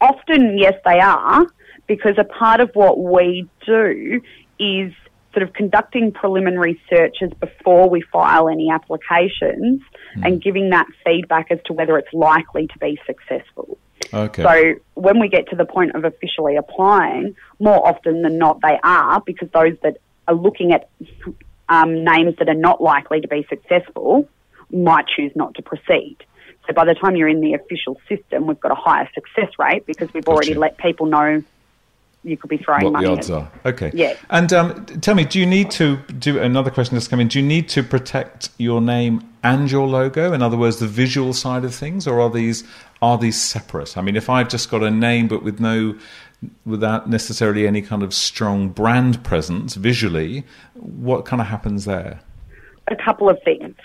Often, 0.00 0.58
yes, 0.58 0.74
they 0.84 1.00
are, 1.00 1.46
because 1.86 2.18
a 2.18 2.24
part 2.24 2.60
of 2.60 2.70
what 2.74 3.02
we 3.02 3.48
do 3.64 4.20
is 4.58 4.92
sort 5.34 5.42
of 5.42 5.52
conducting 5.52 6.12
preliminary 6.12 6.80
searches 6.88 7.30
before 7.38 7.90
we 7.90 8.00
file 8.00 8.48
any 8.48 8.70
applications 8.70 9.82
and 10.22 10.40
giving 10.40 10.70
that 10.70 10.86
feedback 11.04 11.50
as 11.50 11.58
to 11.66 11.72
whether 11.72 11.98
it's 11.98 12.12
likely 12.12 12.68
to 12.68 12.78
be 12.78 12.98
successful. 13.04 13.76
Okay. 14.12 14.42
So 14.42 14.74
when 14.94 15.18
we 15.18 15.28
get 15.28 15.48
to 15.48 15.56
the 15.56 15.64
point 15.64 15.94
of 15.94 16.04
officially 16.04 16.56
applying, 16.56 17.34
more 17.58 17.86
often 17.86 18.22
than 18.22 18.38
not 18.38 18.60
they 18.62 18.78
are, 18.82 19.20
because 19.20 19.48
those 19.50 19.76
that 19.82 19.98
are 20.28 20.34
looking 20.34 20.72
at 20.72 20.88
um, 21.68 22.04
names 22.04 22.36
that 22.38 22.48
are 22.48 22.54
not 22.54 22.80
likely 22.80 23.20
to 23.20 23.28
be 23.28 23.44
successful 23.48 24.28
might 24.70 25.06
choose 25.08 25.32
not 25.34 25.54
to 25.56 25.62
proceed. 25.62 26.16
So 26.66 26.72
by 26.72 26.84
the 26.84 26.94
time 26.94 27.16
you're 27.16 27.28
in 27.28 27.40
the 27.40 27.54
official 27.54 28.00
system, 28.08 28.46
we've 28.46 28.60
got 28.60 28.72
a 28.72 28.76
higher 28.76 29.08
success 29.14 29.50
rate 29.58 29.84
because 29.84 30.12
we've 30.14 30.26
already 30.26 30.54
Gotcha. 30.54 30.60
let 30.60 30.78
people 30.78 31.06
know 31.06 31.42
you 32.24 32.36
could 32.36 32.50
be 32.50 32.56
throwing 32.56 32.84
what 32.84 32.94
money 32.94 33.06
the 33.06 33.12
at 33.12 33.18
odds 33.18 33.30
are. 33.30 33.50
Okay. 33.64 33.90
Yeah. 33.94 34.16
And 34.30 34.52
um, 34.52 34.86
tell 34.86 35.14
me, 35.14 35.24
do 35.24 35.38
you 35.38 35.46
need 35.46 35.70
to 35.72 35.96
do 36.18 36.38
another 36.38 36.70
question 36.70 36.94
that's 36.94 37.08
come 37.08 37.20
in? 37.20 37.28
Do 37.28 37.38
you 37.38 37.46
need 37.46 37.68
to 37.70 37.82
protect 37.82 38.50
your 38.58 38.80
name 38.80 39.28
and 39.42 39.70
your 39.70 39.86
logo? 39.86 40.32
In 40.32 40.42
other 40.42 40.56
words, 40.56 40.78
the 40.78 40.86
visual 40.86 41.32
side 41.32 41.64
of 41.64 41.74
things, 41.74 42.06
or 42.06 42.20
are 42.20 42.30
these 42.30 42.64
are 43.02 43.18
these 43.18 43.40
separate? 43.40 43.96
I 43.96 44.02
mean, 44.02 44.16
if 44.16 44.28
I've 44.28 44.48
just 44.48 44.70
got 44.70 44.82
a 44.82 44.90
name 44.90 45.28
but 45.28 45.42
with 45.42 45.60
no 45.60 45.96
without 46.66 47.08
necessarily 47.08 47.66
any 47.66 47.80
kind 47.80 48.02
of 48.02 48.12
strong 48.12 48.68
brand 48.68 49.22
presence 49.24 49.76
visually, 49.76 50.44
what 50.74 51.24
kind 51.24 51.40
of 51.40 51.48
happens 51.48 51.84
there? 51.84 52.20
a 52.88 52.96
couple 52.96 53.28
of 53.28 53.42
things. 53.42 53.76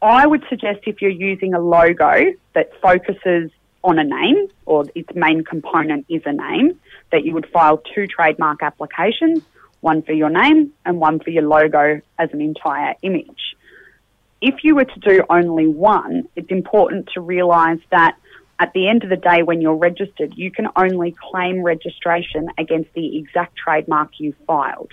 I 0.00 0.26
would 0.26 0.44
suggest 0.48 0.80
if 0.86 1.00
you're 1.00 1.10
using 1.10 1.54
a 1.54 1.60
logo 1.60 2.32
that 2.54 2.70
focuses 2.80 3.50
on 3.84 3.98
a 3.98 4.04
name 4.04 4.48
or 4.66 4.86
its 4.94 5.08
main 5.14 5.44
component 5.44 6.06
is 6.08 6.22
a 6.24 6.32
name, 6.32 6.78
that 7.10 7.24
you 7.24 7.34
would 7.34 7.46
file 7.46 7.78
two 7.94 8.06
trademark 8.06 8.62
applications, 8.62 9.42
one 9.80 10.02
for 10.02 10.12
your 10.12 10.30
name 10.30 10.72
and 10.84 11.00
one 11.00 11.18
for 11.18 11.30
your 11.30 11.42
logo 11.42 12.00
as 12.18 12.32
an 12.32 12.40
entire 12.40 12.94
image. 13.02 13.56
If 14.40 14.64
you 14.64 14.74
were 14.74 14.84
to 14.84 15.00
do 15.00 15.22
only 15.28 15.66
one, 15.66 16.28
it's 16.36 16.50
important 16.50 17.10
to 17.14 17.20
realise 17.20 17.80
that 17.90 18.16
at 18.58 18.72
the 18.72 18.88
end 18.88 19.02
of 19.02 19.10
the 19.10 19.16
day, 19.16 19.42
when 19.42 19.60
you're 19.60 19.74
registered, 19.74 20.34
you 20.36 20.50
can 20.50 20.68
only 20.76 21.16
claim 21.30 21.62
registration 21.62 22.48
against 22.58 22.92
the 22.94 23.18
exact 23.18 23.56
trademark 23.56 24.10
you 24.18 24.34
filed. 24.46 24.92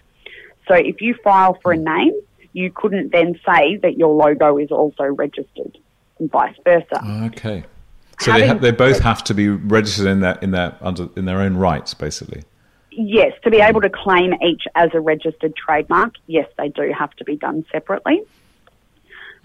So 0.68 0.74
if 0.74 1.02
you 1.02 1.16
file 1.24 1.58
for 1.62 1.72
a 1.72 1.78
name, 1.78 2.14
you 2.54 2.72
couldn't 2.72 3.12
then 3.12 3.40
say 3.46 3.78
that 3.78 3.98
your 3.98 4.16
logo 4.16 4.58
is 4.58 4.72
also 4.72 5.04
registered, 5.04 5.78
and 6.18 6.32
vice 6.32 6.56
versa. 6.64 7.04
Okay. 7.26 7.64
So 8.20 8.34
they, 8.34 8.48
ha- 8.48 8.54
they 8.56 8.72
both 8.72 9.00
have 9.00 9.24
to 9.26 9.34
be 9.34 9.48
registered 9.48 10.08
in 10.08 10.20
their 10.20 10.38
in 10.42 10.52
their 10.52 10.76
under 10.82 11.10
in 11.16 11.26
their 11.26 11.40
own 11.40 11.56
rights, 11.56 11.94
basically. 11.94 12.44
Yes, 12.92 13.32
to 13.44 13.50
be 13.50 13.58
able 13.62 13.82
to 13.82 13.90
claim 13.90 14.34
each 14.44 14.64
as 14.76 14.90
a 14.94 15.00
registered 15.00 15.56
trademark, 15.56 16.16
yes, 16.28 16.48
they 16.58 16.68
do 16.68 16.92
have 16.98 17.12
to 17.12 17.24
be 17.24 17.38
done 17.38 17.66
separately. 17.72 18.24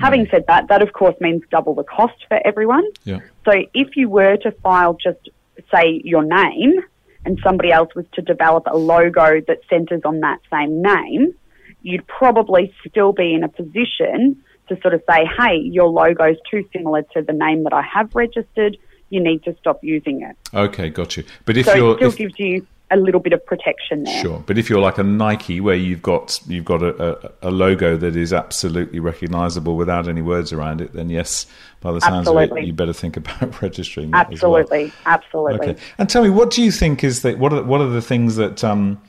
Having 0.00 0.26
said 0.30 0.44
that, 0.48 0.66
that 0.68 0.82
of 0.82 0.92
course 0.92 1.14
means 1.20 1.42
double 1.50 1.74
the 1.74 1.84
cost 1.84 2.24
for 2.26 2.40
everyone. 2.44 2.84
Yeah. 3.04 3.20
So 3.44 3.52
if 3.74 3.96
you 3.96 4.08
were 4.08 4.36
to 4.38 4.50
file 4.50 4.94
just, 4.94 5.28
say, 5.72 6.00
your 6.04 6.24
name 6.24 6.80
and 7.24 7.38
somebody 7.44 7.70
else 7.70 7.94
was 7.94 8.06
to 8.14 8.22
develop 8.22 8.64
a 8.66 8.76
logo 8.76 9.40
that 9.46 9.58
centres 9.70 10.02
on 10.04 10.20
that 10.20 10.40
same 10.52 10.82
name, 10.82 11.34
you'd 11.82 12.06
probably 12.08 12.74
still 12.88 13.12
be 13.12 13.34
in 13.34 13.44
a 13.44 13.48
position 13.48 14.42
to 14.68 14.80
sort 14.80 14.94
of 14.94 15.02
say, 15.08 15.28
hey, 15.38 15.56
your 15.56 15.88
logo 15.88 16.24
is 16.30 16.38
too 16.50 16.66
similar 16.72 17.02
to 17.14 17.22
the 17.22 17.32
name 17.32 17.64
that 17.64 17.72
I 17.72 17.82
have 17.82 18.14
registered. 18.14 18.76
You 19.10 19.22
need 19.22 19.44
to 19.44 19.56
stop 19.60 19.82
using 19.82 20.22
it. 20.22 20.36
Okay, 20.54 20.88
got 20.88 21.16
you. 21.16 21.24
But 21.44 21.56
if 21.56 21.66
So 21.66 21.74
you're 21.74 21.92
it 21.92 21.96
still 21.96 22.08
if, 22.08 22.16
gives 22.16 22.38
you 22.38 22.66
a 22.90 22.96
little 22.96 23.20
bit 23.20 23.32
of 23.32 23.44
protection 23.44 24.04
there. 24.04 24.22
Sure, 24.22 24.42
but 24.46 24.58
if 24.58 24.68
you're 24.68 24.80
like 24.80 24.98
a 24.98 25.02
Nike, 25.02 25.60
where 25.60 25.74
you've 25.74 26.02
got 26.02 26.40
you've 26.46 26.64
got 26.64 26.82
a, 26.82 27.26
a, 27.42 27.48
a 27.48 27.50
logo 27.50 27.96
that 27.96 28.16
is 28.16 28.32
absolutely 28.32 29.00
recognisable 29.00 29.76
without 29.76 30.08
any 30.08 30.22
words 30.22 30.52
around 30.52 30.80
it, 30.80 30.92
then 30.92 31.10
yes, 31.10 31.46
by 31.80 31.92
the 31.92 32.00
sounds 32.00 32.28
of 32.28 32.36
it, 32.36 32.64
you 32.64 32.72
better 32.72 32.92
think 32.92 33.16
about 33.18 33.60
registering 33.62 34.10
that 34.10 34.32
as 34.32 34.42
well. 34.42 34.56
Absolutely, 34.56 34.92
absolutely. 35.06 35.68
Okay, 35.70 35.80
and 35.98 36.08
tell 36.08 36.22
me, 36.22 36.30
what 36.30 36.50
do 36.50 36.62
you 36.62 36.70
think 36.70 37.04
is 37.04 37.22
that? 37.22 37.38
What 37.38 37.52
are 37.52 37.62
what 37.62 37.80
are 37.80 37.88
the 37.88 38.02
things 38.02 38.36
that 38.36 38.62
um, 38.62 39.00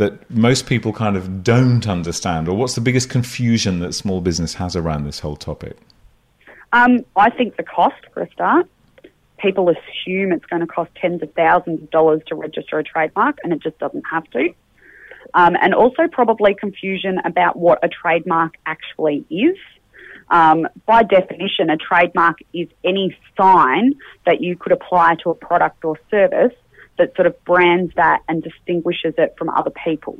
that 0.00 0.30
most 0.30 0.66
people 0.66 0.94
kind 0.94 1.14
of 1.14 1.44
don't 1.44 1.86
understand, 1.86 2.48
or 2.48 2.56
what's 2.56 2.74
the 2.74 2.80
biggest 2.80 3.10
confusion 3.10 3.80
that 3.80 3.92
small 3.92 4.22
business 4.22 4.54
has 4.54 4.74
around 4.74 5.04
this 5.04 5.20
whole 5.20 5.36
topic? 5.36 5.76
Um, 6.72 7.04
I 7.16 7.28
think 7.28 7.56
the 7.56 7.62
cost 7.62 8.02
for 8.14 8.22
a 8.22 8.30
start. 8.30 8.66
People 9.36 9.68
assume 9.68 10.32
it's 10.32 10.46
going 10.46 10.60
to 10.60 10.66
cost 10.66 10.90
tens 10.96 11.22
of 11.22 11.32
thousands 11.34 11.82
of 11.82 11.90
dollars 11.90 12.22
to 12.28 12.34
register 12.34 12.78
a 12.78 12.82
trademark, 12.82 13.36
and 13.44 13.52
it 13.52 13.62
just 13.62 13.78
doesn't 13.78 14.04
have 14.10 14.24
to. 14.30 14.54
Um, 15.34 15.54
and 15.60 15.74
also 15.74 16.08
probably 16.10 16.54
confusion 16.54 17.18
about 17.24 17.56
what 17.56 17.78
a 17.82 17.88
trademark 17.88 18.54
actually 18.64 19.24
is. 19.28 19.58
Um, 20.30 20.66
by 20.86 21.02
definition, 21.02 21.68
a 21.68 21.76
trademark 21.76 22.38
is 22.54 22.68
any 22.84 23.14
sign 23.36 23.96
that 24.24 24.40
you 24.40 24.56
could 24.56 24.72
apply 24.72 25.16
to 25.22 25.30
a 25.30 25.34
product 25.34 25.84
or 25.84 25.98
service 26.10 26.54
that 27.00 27.16
sort 27.16 27.26
of 27.26 27.44
brands 27.44 27.92
that 27.96 28.20
and 28.28 28.42
distinguishes 28.42 29.14
it 29.16 29.34
from 29.38 29.48
other 29.48 29.72
people. 29.84 30.18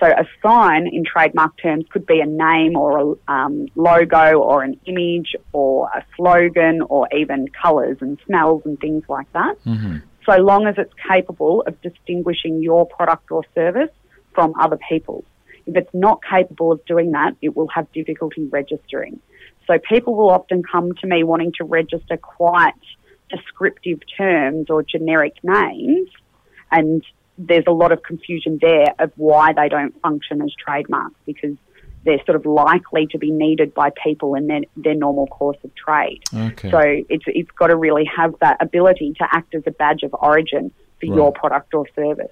So 0.00 0.06
a 0.06 0.26
sign 0.42 0.86
in 0.86 1.04
trademark 1.04 1.58
terms 1.60 1.84
could 1.90 2.06
be 2.06 2.20
a 2.20 2.26
name 2.26 2.74
or 2.74 3.16
a 3.28 3.32
um, 3.32 3.68
logo 3.74 4.40
or 4.40 4.62
an 4.62 4.80
image 4.86 5.36
or 5.52 5.90
a 5.94 6.02
slogan 6.16 6.80
or 6.88 7.06
even 7.14 7.48
colours 7.48 7.98
and 8.00 8.18
smells 8.24 8.62
and 8.64 8.80
things 8.80 9.04
like 9.10 9.30
that. 9.34 9.56
So 10.24 10.36
long 10.38 10.66
as 10.66 10.76
it's 10.78 10.94
capable 11.06 11.62
of 11.66 11.78
distinguishing 11.82 12.62
your 12.62 12.86
product 12.86 13.30
or 13.30 13.44
service 13.54 13.90
from 14.34 14.54
other 14.58 14.78
people's. 14.88 15.26
If 15.66 15.76
it's 15.76 15.92
not 15.92 16.20
capable 16.24 16.72
of 16.72 16.82
doing 16.86 17.12
that, 17.12 17.36
it 17.42 17.54
will 17.54 17.68
have 17.68 17.92
difficulty 17.92 18.46
registering. 18.46 19.20
So 19.66 19.78
people 19.78 20.14
will 20.14 20.30
often 20.30 20.62
come 20.62 20.94
to 20.94 21.06
me 21.06 21.24
wanting 21.24 21.52
to 21.58 21.64
register 21.64 22.16
quite 22.16 22.72
descriptive 23.30 24.00
terms 24.16 24.68
or 24.68 24.82
generic 24.82 25.36
names 25.42 26.08
and 26.70 27.04
there's 27.38 27.64
a 27.66 27.72
lot 27.72 27.92
of 27.92 28.02
confusion 28.02 28.58
there 28.60 28.94
of 28.98 29.12
why 29.16 29.52
they 29.52 29.68
don't 29.68 29.98
function 30.02 30.42
as 30.42 30.52
trademarks 30.54 31.14
because 31.24 31.56
they're 32.04 32.22
sort 32.24 32.36
of 32.36 32.46
likely 32.46 33.06
to 33.06 33.18
be 33.18 33.30
needed 33.30 33.74
by 33.74 33.90
people 34.02 34.34
in 34.34 34.46
their, 34.46 34.60
their 34.76 34.94
normal 34.94 35.26
course 35.26 35.58
of 35.64 35.74
trade. 35.74 36.22
Okay. 36.34 36.70
So 36.70 36.80
it's, 36.80 37.24
it's 37.26 37.50
got 37.52 37.68
to 37.68 37.76
really 37.76 38.04
have 38.16 38.34
that 38.40 38.56
ability 38.60 39.14
to 39.18 39.28
act 39.30 39.54
as 39.54 39.62
a 39.66 39.70
badge 39.70 40.02
of 40.02 40.14
origin 40.14 40.70
for 41.00 41.06
Right. 41.06 41.16
your 41.16 41.32
product 41.32 41.72
or 41.72 41.86
service. 41.94 42.30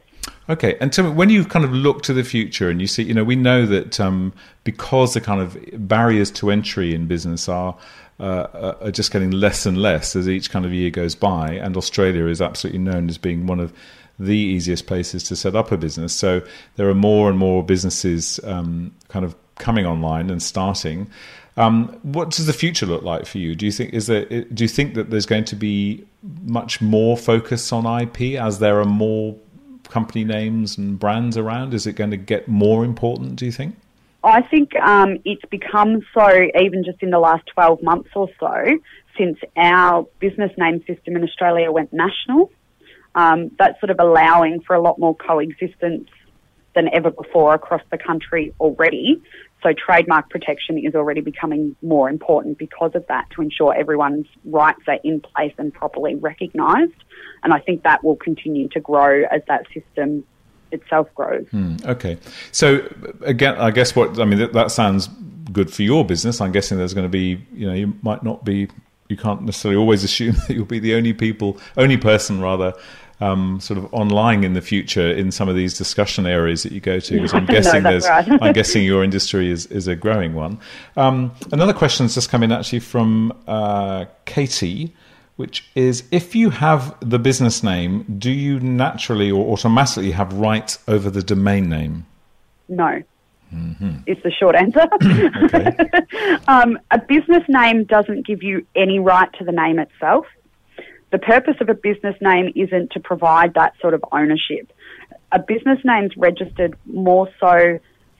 Okay, 0.50 0.76
and 0.80 0.94
so 0.94 1.10
when 1.10 1.30
you 1.30 1.44
kind 1.44 1.64
of 1.64 1.72
look 1.72 2.02
to 2.02 2.12
the 2.12 2.22
future 2.22 2.68
and 2.68 2.80
you 2.80 2.86
see, 2.86 3.02
you 3.02 3.14
know, 3.14 3.24
we 3.24 3.36
know 3.36 3.64
that 3.64 3.98
um, 3.98 4.32
because 4.64 5.14
the 5.14 5.20
kind 5.20 5.40
of 5.40 5.58
barriers 5.88 6.30
to 6.32 6.50
entry 6.50 6.94
in 6.94 7.06
business 7.06 7.48
are 7.48 7.76
uh, 8.20 8.74
are 8.80 8.90
just 8.90 9.12
getting 9.12 9.30
less 9.30 9.66
and 9.66 9.78
less 9.78 10.16
as 10.16 10.28
each 10.28 10.50
kind 10.50 10.64
of 10.64 10.72
year 10.72 10.90
goes 10.90 11.14
by, 11.14 11.52
and 11.52 11.76
Australia 11.76 12.26
is 12.26 12.42
absolutely 12.42 12.80
known 12.80 13.08
as 13.08 13.18
being 13.18 13.46
one 13.46 13.60
of 13.60 13.72
the 14.18 14.36
easiest 14.36 14.86
places 14.86 15.22
to 15.24 15.36
set 15.36 15.54
up 15.54 15.70
a 15.70 15.76
business. 15.76 16.12
So 16.12 16.42
there 16.76 16.88
are 16.88 16.94
more 16.94 17.28
and 17.28 17.38
more 17.38 17.62
businesses 17.62 18.40
um, 18.44 18.92
kind 19.08 19.24
of 19.24 19.36
coming 19.56 19.86
online 19.86 20.30
and 20.30 20.42
starting. 20.42 21.08
Um, 21.56 21.88
what 22.02 22.30
does 22.30 22.46
the 22.46 22.52
future 22.52 22.86
look 22.86 23.02
like 23.02 23.26
for 23.26 23.38
you? 23.38 23.54
Do 23.54 23.66
you 23.66 23.72
think 23.72 23.92
is 23.92 24.06
there? 24.06 24.24
Do 24.24 24.64
you 24.64 24.68
think 24.68 24.94
that 24.94 25.10
there's 25.10 25.26
going 25.26 25.44
to 25.44 25.56
be 25.56 26.04
much 26.44 26.80
more 26.80 27.16
focus 27.16 27.72
on 27.72 27.84
IP 28.00 28.40
as 28.40 28.58
there 28.58 28.80
are 28.80 28.84
more 28.84 29.36
company 29.88 30.24
names 30.24 30.78
and 30.78 30.98
brands 30.98 31.36
around? 31.36 31.74
Is 31.74 31.86
it 31.86 31.94
going 31.94 32.10
to 32.10 32.16
get 32.16 32.48
more 32.48 32.84
important? 32.84 33.36
Do 33.36 33.46
you 33.46 33.52
think? 33.52 33.76
I 34.22 34.42
think 34.42 34.74
um, 34.76 35.18
it's 35.24 35.44
become 35.50 36.02
so 36.12 36.28
even 36.60 36.84
just 36.84 37.02
in 37.02 37.10
the 37.10 37.18
last 37.18 37.44
12 37.54 37.82
months 37.82 38.10
or 38.14 38.28
so 38.40 38.64
since 39.16 39.38
our 39.56 40.06
business 40.18 40.50
name 40.58 40.82
system 40.86 41.16
in 41.16 41.22
Australia 41.22 41.70
went 41.70 41.92
national. 41.92 42.50
Um, 43.14 43.50
that's 43.58 43.80
sort 43.80 43.90
of 43.90 43.98
allowing 44.00 44.60
for 44.60 44.74
a 44.74 44.80
lot 44.80 44.98
more 44.98 45.14
coexistence 45.14 46.08
than 46.74 46.88
ever 46.94 47.10
before 47.10 47.54
across 47.54 47.82
the 47.90 47.98
country 47.98 48.54
already. 48.60 49.20
So 49.62 49.70
trademark 49.72 50.30
protection 50.30 50.78
is 50.78 50.94
already 50.94 51.20
becoming 51.20 51.74
more 51.82 52.08
important 52.08 52.58
because 52.58 52.92
of 52.94 53.04
that 53.08 53.28
to 53.30 53.42
ensure 53.42 53.74
everyone's 53.74 54.26
rights 54.44 54.82
are 54.86 55.00
in 55.02 55.20
place 55.20 55.54
and 55.58 55.74
properly 55.74 56.14
recognised. 56.14 57.02
And 57.42 57.52
I 57.52 57.58
think 57.58 57.82
that 57.82 58.04
will 58.04 58.16
continue 58.16 58.68
to 58.68 58.80
grow 58.80 59.24
as 59.24 59.42
that 59.48 59.66
system 59.74 60.24
itself 60.72 61.08
grows. 61.14 61.46
Mm, 61.52 61.84
okay. 61.86 62.18
So 62.52 62.86
again, 63.22 63.56
I 63.56 63.70
guess 63.70 63.96
what 63.96 64.18
I 64.18 64.24
mean 64.24 64.38
that, 64.38 64.52
that 64.52 64.70
sounds 64.70 65.08
good 65.52 65.72
for 65.72 65.82
your 65.82 66.04
business. 66.04 66.40
I'm 66.40 66.52
guessing 66.52 66.78
there's 66.78 66.94
going 66.94 67.06
to 67.06 67.10
be, 67.10 67.44
you 67.52 67.66
know, 67.66 67.74
you 67.74 67.94
might 68.02 68.22
not 68.22 68.44
be, 68.44 68.68
you 69.08 69.16
can't 69.16 69.42
necessarily 69.42 69.78
always 69.78 70.04
assume 70.08 70.36
that 70.46 70.50
you'll 70.50 70.66
be 70.66 70.78
the 70.78 70.94
only 70.94 71.12
people, 71.12 71.58
only 71.76 71.96
person 71.96 72.40
rather, 72.40 72.74
um, 73.20 73.58
sort 73.60 73.78
of 73.78 73.92
online 73.92 74.44
in 74.44 74.52
the 74.52 74.60
future 74.60 75.10
in 75.10 75.32
some 75.32 75.48
of 75.48 75.56
these 75.56 75.76
discussion 75.76 76.26
areas 76.26 76.62
that 76.62 76.72
you 76.72 76.80
go 76.80 77.00
to? 77.00 77.14
Because 77.14 77.34
I'm 77.34 77.46
guessing 77.46 77.82
no, 77.82 77.90
there's, 77.90 78.08
right. 78.08 78.42
I'm 78.42 78.52
guessing 78.52 78.84
your 78.84 79.02
industry 79.02 79.50
is, 79.50 79.66
is 79.66 79.88
a 79.88 79.96
growing 79.96 80.34
one. 80.34 80.60
Um, 80.96 81.32
another 81.52 81.72
question 81.72 82.04
has 82.04 82.14
just 82.14 82.30
come 82.30 82.42
in 82.42 82.52
actually 82.52 82.80
from 82.80 83.32
uh, 83.46 84.06
Katie, 84.24 84.94
which 85.38 85.68
is 85.74 86.04
if 86.10 86.34
you 86.34 86.50
have 86.50 86.94
the 87.00 87.18
business 87.18 87.62
name, 87.62 88.04
do 88.18 88.30
you 88.30 88.60
naturally 88.60 89.30
or 89.30 89.52
automatically 89.52 90.10
have 90.10 90.32
rights 90.34 90.78
over 90.86 91.08
the 91.10 91.22
domain 91.22 91.68
name? 91.68 92.06
No. 92.68 93.02
Mm-hmm. 93.54 94.00
Is 94.06 94.18
the 94.22 94.30
short 94.30 94.54
answer. 94.54 94.86
um, 96.48 96.78
a 96.90 96.98
business 96.98 97.42
name 97.48 97.84
doesn't 97.84 98.26
give 98.26 98.42
you 98.42 98.66
any 98.76 98.98
right 98.98 99.32
to 99.38 99.44
the 99.44 99.52
name 99.52 99.78
itself 99.78 100.26
the 101.10 101.18
purpose 101.18 101.56
of 101.60 101.68
a 101.68 101.74
business 101.74 102.16
name 102.20 102.52
isn't 102.54 102.92
to 102.92 103.00
provide 103.00 103.54
that 103.54 103.74
sort 103.80 103.94
of 103.94 104.04
ownership. 104.12 104.72
A 105.32 105.38
business 105.38 105.78
name's 105.84 106.16
registered 106.16 106.76
more 106.86 107.28
so 107.40 107.78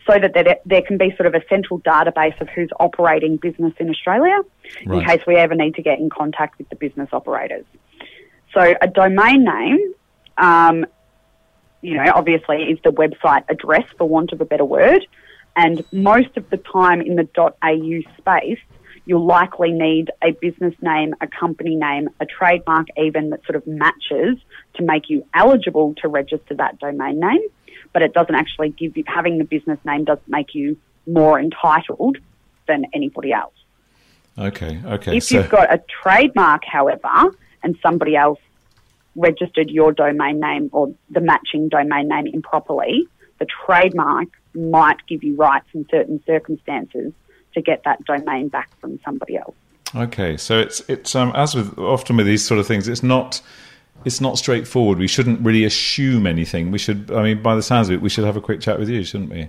so 0.08 0.18
that 0.18 0.32
there, 0.32 0.56
there 0.64 0.82
can 0.82 0.96
be 0.96 1.14
sort 1.16 1.26
of 1.26 1.34
a 1.34 1.42
central 1.48 1.80
database 1.80 2.40
of 2.40 2.48
who's 2.48 2.70
operating 2.80 3.36
business 3.36 3.74
in 3.78 3.90
Australia 3.90 4.38
right. 4.86 4.98
in 4.98 5.06
case 5.06 5.20
we 5.26 5.36
ever 5.36 5.54
need 5.54 5.74
to 5.74 5.82
get 5.82 5.98
in 5.98 6.08
contact 6.08 6.56
with 6.58 6.68
the 6.70 6.76
business 6.76 7.10
operators. 7.12 7.66
So 8.54 8.74
a 8.80 8.88
domain 8.88 9.44
name, 9.44 9.94
um, 10.38 10.86
you 11.82 11.94
know, 11.94 12.10
obviously 12.14 12.62
is 12.62 12.78
the 12.82 12.90
website 12.90 13.44
address 13.50 13.84
for 13.98 14.08
want 14.08 14.32
of 14.32 14.40
a 14.40 14.46
better 14.46 14.64
word. 14.64 15.06
And 15.54 15.84
most 15.92 16.36
of 16.36 16.48
the 16.48 16.56
time 16.56 17.02
in 17.02 17.16
the 17.16 17.28
.au 17.36 18.02
space, 18.16 18.58
you'll 19.04 19.26
likely 19.26 19.72
need 19.72 20.10
a 20.22 20.30
business 20.32 20.74
name, 20.80 21.14
a 21.20 21.26
company 21.26 21.76
name, 21.76 22.08
a 22.20 22.26
trademark 22.26 22.86
even 22.96 23.30
that 23.30 23.44
sort 23.44 23.56
of 23.56 23.66
matches 23.66 24.38
to 24.74 24.82
make 24.82 25.10
you 25.10 25.26
eligible 25.34 25.94
to 26.00 26.08
register 26.08 26.54
that 26.54 26.78
domain 26.78 27.20
name. 27.20 27.42
But 27.92 28.02
it 28.02 28.12
doesn't 28.12 28.35
actually 28.35 28.71
give 28.71 28.97
you, 28.97 29.04
having 29.07 29.38
the 29.38 29.45
business 29.45 29.78
name 29.85 30.04
doesn't 30.04 30.28
make 30.28 30.54
you 30.54 30.76
more 31.07 31.40
entitled 31.40 32.18
than 32.66 32.85
anybody 32.92 33.33
else. 33.33 33.54
Okay, 34.38 34.80
okay. 34.85 35.16
If 35.16 35.25
so... 35.25 35.38
you've 35.38 35.50
got 35.50 35.73
a 35.73 35.83
trademark, 36.02 36.64
however, 36.64 37.35
and 37.62 37.76
somebody 37.83 38.14
else 38.14 38.38
registered 39.16 39.71
your 39.71 39.92
domain 39.92 40.38
name 40.38 40.71
or 40.73 40.95
the 41.11 41.21
matching 41.21 41.68
domain 41.68 42.09
name 42.09 42.26
improperly, 42.28 43.07
the 43.38 43.47
trademark 43.47 44.28
might 44.54 45.04
give 45.09 45.25
you 45.25 45.35
rights 45.37 45.66
in 45.75 45.87
certain 45.90 46.23
circumstances 46.25 47.12
to 47.54 47.62
get 47.62 47.83
that 47.85 48.04
domain 48.04 48.49
back 48.49 48.71
from 48.80 49.00
somebody 49.04 49.37
else. 49.37 49.54
Okay, 49.95 50.37
so 50.37 50.59
it's 50.59 50.80
it's 50.88 51.14
um, 51.14 51.33
as 51.35 51.54
with 51.54 51.78
often 51.78 52.16
with 52.16 52.26
these 52.26 52.47
sort 52.47 52.61
of 52.61 52.66
things, 52.66 52.88
it's 52.88 53.02
not 53.02 53.40
it's 54.04 54.20
not 54.20 54.38
straightforward. 54.38 54.98
We 54.98 55.08
shouldn't 55.08 55.40
really 55.40 55.64
assume 55.64 56.26
anything. 56.26 56.70
We 56.70 56.78
should, 56.78 57.10
I 57.10 57.22
mean, 57.22 57.42
by 57.42 57.54
the 57.54 57.62
sounds 57.62 57.88
of 57.88 57.94
it, 57.94 58.00
we 58.00 58.08
should 58.08 58.24
have 58.24 58.36
a 58.36 58.40
quick 58.40 58.60
chat 58.60 58.78
with 58.78 58.88
you, 58.88 59.04
shouldn't 59.04 59.30
we? 59.30 59.48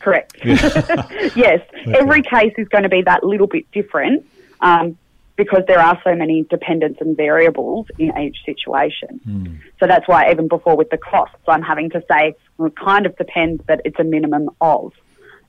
Correct. 0.00 0.36
Yeah. 0.44 0.54
yes, 1.36 1.60
okay. 1.72 1.94
every 1.98 2.22
case 2.22 2.52
is 2.58 2.68
going 2.68 2.82
to 2.82 2.88
be 2.88 3.02
that 3.02 3.24
little 3.24 3.46
bit 3.46 3.70
different 3.72 4.26
um, 4.60 4.96
because 5.36 5.62
there 5.66 5.80
are 5.80 6.00
so 6.04 6.14
many 6.14 6.44
dependents 6.44 7.00
and 7.00 7.16
variables 7.16 7.86
in 7.98 8.16
each 8.18 8.38
situation. 8.44 9.20
Mm. 9.26 9.60
So 9.80 9.86
that's 9.86 10.06
why 10.08 10.30
even 10.30 10.48
before 10.48 10.76
with 10.76 10.90
the 10.90 10.98
costs, 10.98 11.36
I'm 11.48 11.62
having 11.62 11.90
to 11.90 12.02
say 12.10 12.34
well, 12.58 12.68
it 12.68 12.76
kind 12.76 13.06
of 13.06 13.16
depends, 13.16 13.62
but 13.66 13.80
it's 13.84 13.98
a 13.98 14.04
minimum 14.04 14.50
of. 14.60 14.92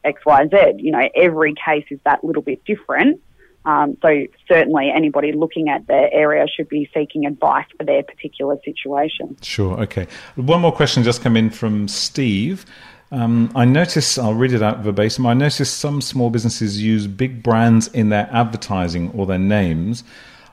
X, 0.04 0.26
Y, 0.26 0.48
Z. 0.48 0.58
You 0.78 0.92
know, 0.92 1.10
every 1.16 1.54
case 1.54 1.86
is 1.90 2.00
that 2.06 2.24
little 2.24 2.42
bit 2.42 2.64
different. 2.66 3.22
Um, 3.68 3.98
so 4.02 4.26
certainly 4.48 4.90
anybody 4.96 5.34
looking 5.34 5.68
at 5.68 5.88
their 5.88 6.12
area 6.14 6.48
should 6.48 6.70
be 6.70 6.90
seeking 6.94 7.26
advice 7.26 7.66
for 7.78 7.84
their 7.84 8.02
particular 8.02 8.56
situation. 8.64 9.36
Sure. 9.42 9.78
Okay. 9.82 10.08
One 10.36 10.62
more 10.62 10.72
question 10.72 11.04
just 11.04 11.22
come 11.22 11.36
in 11.36 11.50
from 11.50 11.90
Steve. 11.90 12.66
Um, 13.12 13.52
I 13.56 13.66
notice, 13.66 14.18
I'll 14.18 14.34
read 14.34 14.54
it 14.54 14.64
out 14.64 14.80
verbatim. 14.80 15.26
I 15.26 15.34
notice 15.34 15.70
some 15.70 16.00
small 16.00 16.30
businesses 16.30 16.82
use 16.82 17.08
big 17.08 17.44
brands 17.44 17.90
in 17.90 18.08
their 18.08 18.30
advertising 18.32 19.12
or 19.12 19.26
their 19.26 19.38
names. 19.38 20.06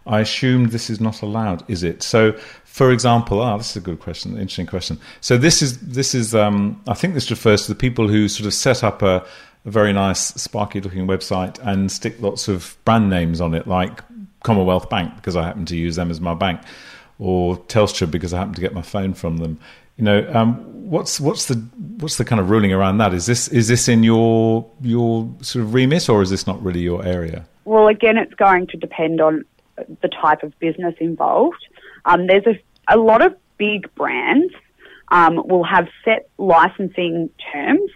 I 0.06 0.20
assume 0.20 0.68
this 0.68 0.90
is 0.90 1.00
not 1.00 1.22
allowed, 1.22 1.64
is 1.70 1.84
it? 1.84 2.02
So, 2.02 2.32
for 2.64 2.90
example, 2.90 3.40
ah, 3.40 3.56
this 3.56 3.70
is 3.70 3.76
a 3.76 3.80
good 3.80 4.00
question, 4.00 4.32
interesting 4.32 4.66
question. 4.66 4.98
So 5.20 5.38
this 5.38 5.62
is 5.62 5.78
this 5.78 6.14
is 6.14 6.34
um, 6.34 6.82
I 6.86 6.94
think 6.94 7.14
this 7.14 7.30
refers 7.30 7.62
to 7.62 7.72
the 7.72 7.78
people 7.78 8.08
who 8.08 8.28
sort 8.28 8.46
of 8.46 8.52
set 8.52 8.84
up 8.84 9.00
a, 9.00 9.24
a 9.64 9.70
very 9.70 9.92
nice, 9.92 10.20
sparky 10.20 10.80
looking 10.80 11.06
website 11.06 11.58
and 11.66 11.90
stick 11.90 12.20
lots 12.20 12.48
of 12.48 12.76
brand 12.84 13.08
names 13.08 13.40
on 13.40 13.54
it, 13.54 13.66
like 13.66 14.00
Commonwealth 14.42 14.90
Bank 14.90 15.16
because 15.16 15.36
I 15.36 15.44
happen 15.44 15.64
to 15.66 15.76
use 15.76 15.96
them 15.96 16.10
as 16.10 16.20
my 16.20 16.34
bank, 16.34 16.60
or 17.18 17.56
Telstra 17.56 18.10
because 18.10 18.34
I 18.34 18.38
happen 18.38 18.54
to 18.54 18.60
get 18.60 18.74
my 18.74 18.82
phone 18.82 19.14
from 19.14 19.38
them. 19.38 19.58
You 19.96 20.04
know, 20.04 20.30
um, 20.34 20.56
what's 20.90 21.20
what's 21.20 21.46
the 21.46 21.54
what's 21.98 22.18
the 22.18 22.24
kind 22.24 22.40
of 22.40 22.50
ruling 22.50 22.72
around 22.72 22.98
that? 22.98 23.14
Is 23.14 23.26
this 23.26 23.48
is 23.48 23.68
this 23.68 23.88
in 23.88 24.02
your 24.02 24.68
your 24.82 25.28
sort 25.40 25.64
of 25.64 25.72
remit, 25.72 26.08
or 26.08 26.20
is 26.20 26.30
this 26.30 26.46
not 26.46 26.62
really 26.62 26.80
your 26.80 27.04
area? 27.04 27.46
Well, 27.64 27.88
again, 27.88 28.18
it's 28.18 28.34
going 28.34 28.66
to 28.68 28.76
depend 28.76 29.20
on 29.20 29.44
the 29.76 30.08
type 30.08 30.42
of 30.42 30.58
business 30.58 30.94
involved. 31.00 31.66
Um, 32.04 32.26
there's 32.26 32.46
a, 32.46 32.60
a 32.88 32.98
lot 32.98 33.24
of 33.24 33.34
big 33.56 33.92
brands 33.94 34.52
um, 35.08 35.36
will 35.48 35.64
have 35.64 35.88
set 36.04 36.28
licensing 36.38 37.30
terms 37.52 37.90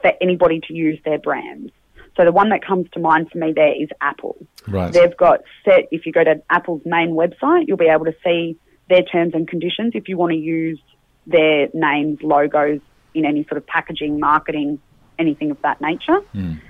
for 0.00 0.12
anybody 0.20 0.60
to 0.68 0.74
use 0.74 0.98
their 1.04 1.18
brands. 1.18 1.72
So 2.16 2.24
the 2.24 2.32
one 2.32 2.48
that 2.50 2.64
comes 2.64 2.88
to 2.92 3.00
mind 3.00 3.30
for 3.30 3.38
me 3.38 3.52
there 3.54 3.80
is 3.80 3.88
Apple. 4.00 4.36
Right. 4.66 4.92
They've 4.92 5.16
got 5.16 5.40
set, 5.64 5.88
if 5.92 6.04
you 6.04 6.12
go 6.12 6.24
to 6.24 6.42
Apple's 6.50 6.82
main 6.84 7.10
website, 7.10 7.64
you'll 7.68 7.76
be 7.76 7.86
able 7.86 8.06
to 8.06 8.14
see 8.24 8.58
their 8.88 9.02
terms 9.02 9.34
and 9.34 9.46
conditions 9.46 9.92
if 9.94 10.08
you 10.08 10.16
want 10.16 10.32
to 10.32 10.38
use 10.38 10.80
their 11.26 11.68
names, 11.74 12.18
logos 12.22 12.80
in 13.14 13.24
any 13.24 13.44
sort 13.44 13.58
of 13.58 13.66
packaging, 13.66 14.18
marketing, 14.18 14.80
anything 15.18 15.50
of 15.50 15.60
that 15.62 15.80
nature. 15.80 16.20
Mm. 16.34 16.60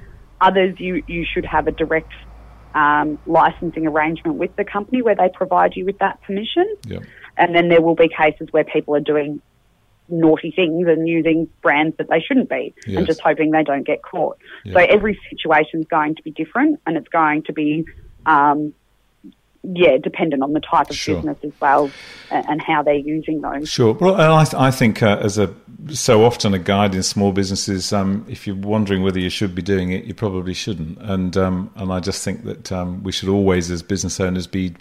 Others, 0.41 0.79
you, 0.79 1.03
you 1.07 1.25
should 1.25 1.45
have 1.45 1.67
a 1.67 1.73
direct 1.73 2.13
um, 2.75 3.19
licensing 3.27 3.87
arrangement 3.87 4.37
with 4.37 4.55
the 4.57 4.65
company 4.65 5.03
where 5.03 5.15
they 5.15 5.31
provide 5.33 5.75
you 5.75 5.85
with 5.85 5.99
that 5.99 6.21
permission. 6.23 6.77
Yep. 6.87 7.03
And 7.37 7.55
then 7.55 7.69
there 7.69 7.81
will 7.81 7.95
be 7.95 8.09
cases 8.09 8.49
where 8.51 8.65
people 8.65 8.95
are 8.95 9.01
doing 9.01 9.41
naughty 10.09 10.51
things 10.51 10.87
and 10.87 11.09
using 11.09 11.49
brands 11.63 11.97
that 11.99 12.09
they 12.09 12.21
shouldn't 12.21 12.49
be 12.49 12.75
yes. 12.87 12.99
and 12.99 13.07
just 13.07 13.21
hoping 13.21 13.51
they 13.51 13.63
don't 13.63 13.87
get 13.87 14.03
caught. 14.03 14.39
Yep. 14.65 14.75
So 14.75 14.95
every 14.95 15.21
situation 15.31 15.81
is 15.81 15.87
going 15.87 16.15
to 16.15 16.23
be 16.23 16.31
different 16.31 16.81
and 16.87 16.97
it's 16.97 17.09
going 17.09 17.43
to 17.45 17.53
be 17.53 17.85
um, 18.27 18.73
yeah, 19.63 19.99
dependent 19.99 20.43
on 20.43 20.53
the 20.53 20.61
type 20.61 20.89
of 20.89 20.97
sure. 20.97 21.17
business 21.17 21.39
as 21.43 21.53
well 21.61 21.91
and, 22.31 22.61
how 22.63 22.83
they're 22.83 22.95
using 22.95 23.41
those. 23.41 23.69
Sure. 23.69 23.95
Well, 23.95 24.15
I, 24.15 24.45
th- 24.45 24.55
I 24.55 24.71
think 24.71 25.03
uh, 25.03 25.19
as 25.21 25.39
a 25.39 25.55
so 25.91 26.25
often 26.25 26.55
a 26.55 26.59
guide 26.59 26.95
in 26.95 27.03
small 27.03 27.33
businesses, 27.33 27.93
um, 27.93 28.25
if 28.29 28.47
you're 28.47 28.57
wondering 28.57 29.03
whether 29.03 29.19
you 29.19 29.31
should 29.31 29.55
be 29.55 29.63
doing 29.63 29.91
it, 29.91 30.05
you 30.05 30.15
probably 30.15 30.55
shouldn't. 30.55 30.99
And 31.01 31.37
um, 31.37 31.71
and 31.77 31.93
I 31.93 32.01
just 32.01 32.25
think 32.25 32.45
that 32.45 32.73
um, 32.73 33.03
we 33.03 33.13
should 33.13 33.29
always, 33.29 33.71
as 33.71 33.83
business 33.83 34.21
owners, 34.21 34.47
be 34.47 34.75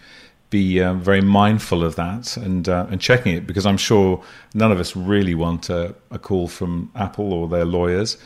be 0.50 0.82
uh, 0.82 0.94
very 0.94 1.22
mindful 1.22 1.84
of 1.84 1.96
that 1.96 2.38
and 2.38 2.70
uh, 2.70 2.88
and 2.90 3.02
checking 3.02 3.36
it 3.36 3.46
because 3.46 3.66
I'm 3.66 3.78
sure 3.78 4.24
none 4.54 4.72
of 4.72 4.80
us 4.80 4.96
really 4.96 5.36
want 5.36 5.70
a, 5.70 5.94
a 6.12 6.20
call 6.20 6.48
from 6.48 6.92
Apple 6.96 7.34
or 7.34 7.48
their 7.48 7.66
lawyers. 7.66 8.18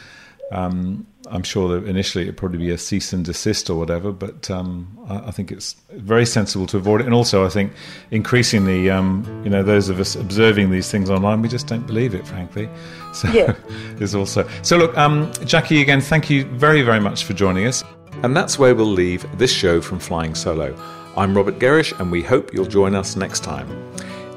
Um, 0.52 1.08
I'm 1.30 1.44
sure 1.44 1.70
that 1.70 1.88
initially 1.88 2.26
it'd 2.26 2.36
probably 2.36 2.58
be 2.58 2.72
a 2.72 2.78
cease 2.78 3.14
and 3.14 3.24
desist 3.24 3.70
or 3.70 3.78
whatever, 3.78 4.12
but 4.12 4.52
um, 4.52 4.98
I, 5.08 5.28
I, 5.28 5.32
think 5.32 5.52
it's 5.52 5.76
very 5.92 6.26
sensible 6.26 6.66
to 6.68 6.78
avoid 6.78 7.00
it. 7.00 7.06
And 7.06 7.14
also, 7.14 7.46
I 7.46 7.50
think 7.50 7.72
increasingly, 8.10 8.90
um, 8.90 9.42
you 9.44 9.50
know, 9.50 9.64
those 9.64 9.88
of 9.88 10.00
us 10.00 10.16
observing 10.16 10.72
these 10.72 10.92
things 10.92 11.10
online, 11.10 11.42
we 11.42 11.48
just 11.48 11.68
don't 11.68 11.86
believe 11.88 12.14
it, 12.14 12.28
frankly. 12.28 12.70
So 13.14 13.28
yeah. 13.34 13.56
there's 13.96 14.16
also 14.16 14.48
so 14.62 14.78
look, 14.78 14.98
um, 14.98 15.30
Jacqui, 15.44 15.82
again, 15.82 16.00
thank 16.00 16.30
you 16.30 16.46
very, 16.46 16.82
very 16.82 17.02
much 17.02 17.26
for 17.26 17.34
joining 17.34 17.68
us. 17.68 17.84
And 18.24 18.38
that's 18.38 18.58
where 18.58 18.74
we'll 18.74 18.86
leave 18.86 19.26
this 19.38 19.52
show 19.52 19.82
from 19.82 20.00
Flying 20.00 20.34
Solo. 20.34 20.74
I'm 21.18 21.36
Robert 21.36 21.60
Gerrish, 21.60 22.00
and 22.00 22.10
we 22.10 22.24
hope 22.24 22.54
you'll 22.54 22.66
join 22.66 22.96
us 22.96 23.18
next 23.18 23.42
time. 23.42 23.68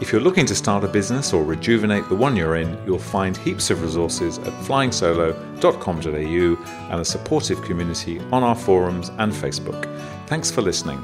If 0.01 0.11
you're 0.11 0.21
looking 0.21 0.45
to 0.47 0.57
start 0.57 0.83
a 0.83 0.89
business 0.89 1.33
or 1.33 1.45
rejuvenate 1.45 2.09
the 2.09 2.17
one 2.17 2.35
you're 2.35 2.57
in, 2.57 2.77
you'll 2.85 2.99
find 2.99 3.37
heaps 3.37 3.71
of 3.71 3.81
resources 3.81 4.39
at 4.39 4.53
flyingsolo.com.au 4.65 6.91
and 6.91 7.01
a 7.01 7.05
supportive 7.05 7.63
community 7.63 8.19
on 8.33 8.43
our 8.43 8.57
forums 8.57 9.11
and 9.19 9.33
Facebook. 9.33 9.85
Thanks 10.27 10.51
for 10.51 10.63
listening. 10.63 11.01